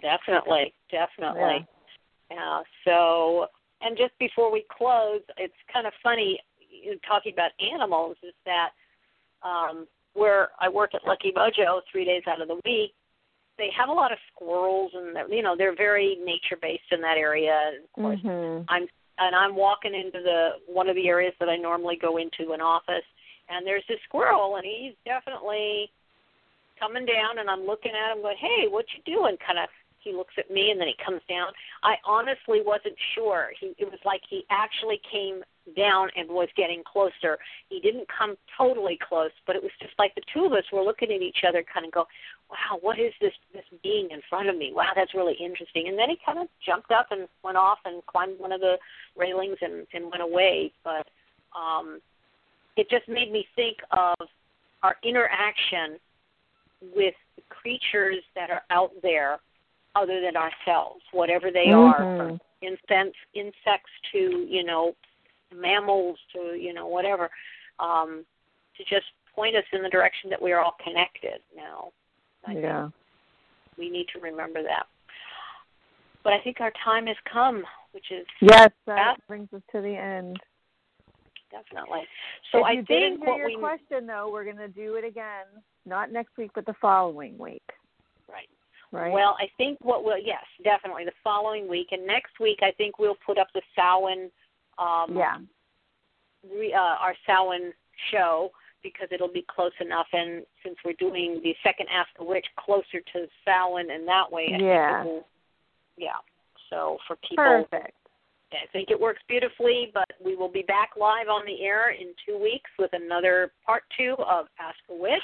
[0.00, 1.66] definitely, definitely.
[2.30, 2.62] Yeah.
[2.84, 3.46] So,
[3.80, 6.40] and just before we close, it's kind of funny
[7.06, 8.16] talking about animals.
[8.22, 8.70] Is that
[9.42, 12.92] um, where I work at Lucky Mojo three days out of the week?
[13.56, 17.00] They have a lot of squirrels, and they're, you know they're very nature based in
[17.00, 17.72] that area.
[17.74, 18.64] And of course, Mhm.
[18.68, 22.52] I'm and I'm walking into the one of the areas that I normally go into
[22.52, 23.04] an office,
[23.48, 25.90] and there's this squirrel, and he's definitely
[26.78, 29.68] coming down, and I'm looking at him, going, "Hey, what you doing?" Kind of
[30.08, 31.48] he looks at me and then he comes down.
[31.82, 33.50] I honestly wasn't sure.
[33.60, 35.42] He it was like he actually came
[35.76, 37.38] down and was getting closer.
[37.68, 40.82] He didn't come totally close, but it was just like the two of us were
[40.82, 42.06] looking at each other kind of go,
[42.50, 44.72] "Wow, what is this this being in front of me?
[44.74, 48.04] Wow, that's really interesting." And then he kind of jumped up and went off and
[48.06, 48.78] climbed one of the
[49.16, 51.06] railings and and went away, but
[51.56, 52.00] um
[52.76, 54.28] it just made me think of
[54.84, 55.98] our interaction
[56.94, 59.40] with the creatures that are out there
[59.94, 62.02] other than ourselves, whatever they mm-hmm.
[62.02, 64.94] are, from insects, insects to you know
[65.54, 67.30] mammals to you know whatever,
[67.80, 68.24] um,
[68.76, 71.90] to just point us in the direction that we are all connected now.
[72.46, 72.88] I yeah.
[73.76, 74.86] we need to remember that.
[76.24, 79.96] But I think our time has come, which is yes, that brings us to the
[79.96, 80.38] end.
[81.50, 82.00] Definitely.
[82.52, 84.68] So if I you think didn't hear what your we question though, we're going to
[84.68, 85.46] do it again,
[85.86, 87.62] not next week, but the following week.
[88.30, 88.48] right.
[88.90, 89.12] Right.
[89.12, 92.98] Well, I think what we'll yes, definitely the following week, and next week I think
[92.98, 94.30] we'll put up the Samhain.
[94.78, 95.36] Um, yeah.
[96.50, 97.72] Re, uh, our Samhain
[98.10, 98.50] show
[98.82, 103.00] because it'll be close enough, and since we're doing the second Ask a Witch closer
[103.12, 105.04] to Samhain, and that way, I yeah.
[105.04, 105.26] Will,
[105.96, 106.10] yeah.
[106.70, 107.92] So for people, perfect.
[108.52, 112.14] I think it works beautifully, but we will be back live on the air in
[112.26, 115.20] two weeks with another part two of Ask a Witch.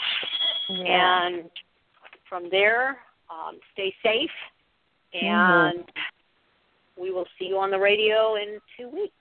[0.68, 1.26] Yeah.
[1.26, 1.50] And
[2.28, 2.98] from there,
[3.30, 4.30] um, stay safe,
[5.14, 5.26] Mm-hmm.
[5.26, 7.02] and mm-hmm.
[7.02, 9.14] we will see you on the radio in two weeks.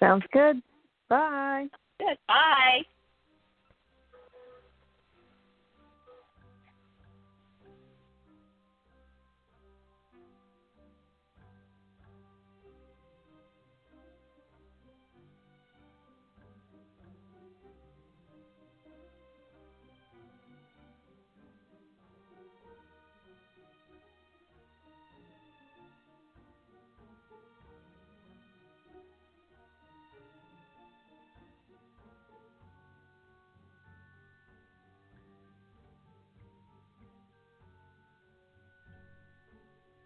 [0.00, 0.60] Sounds good.
[1.08, 1.66] Bye.
[1.98, 2.18] Good.
[2.26, 2.82] Bye.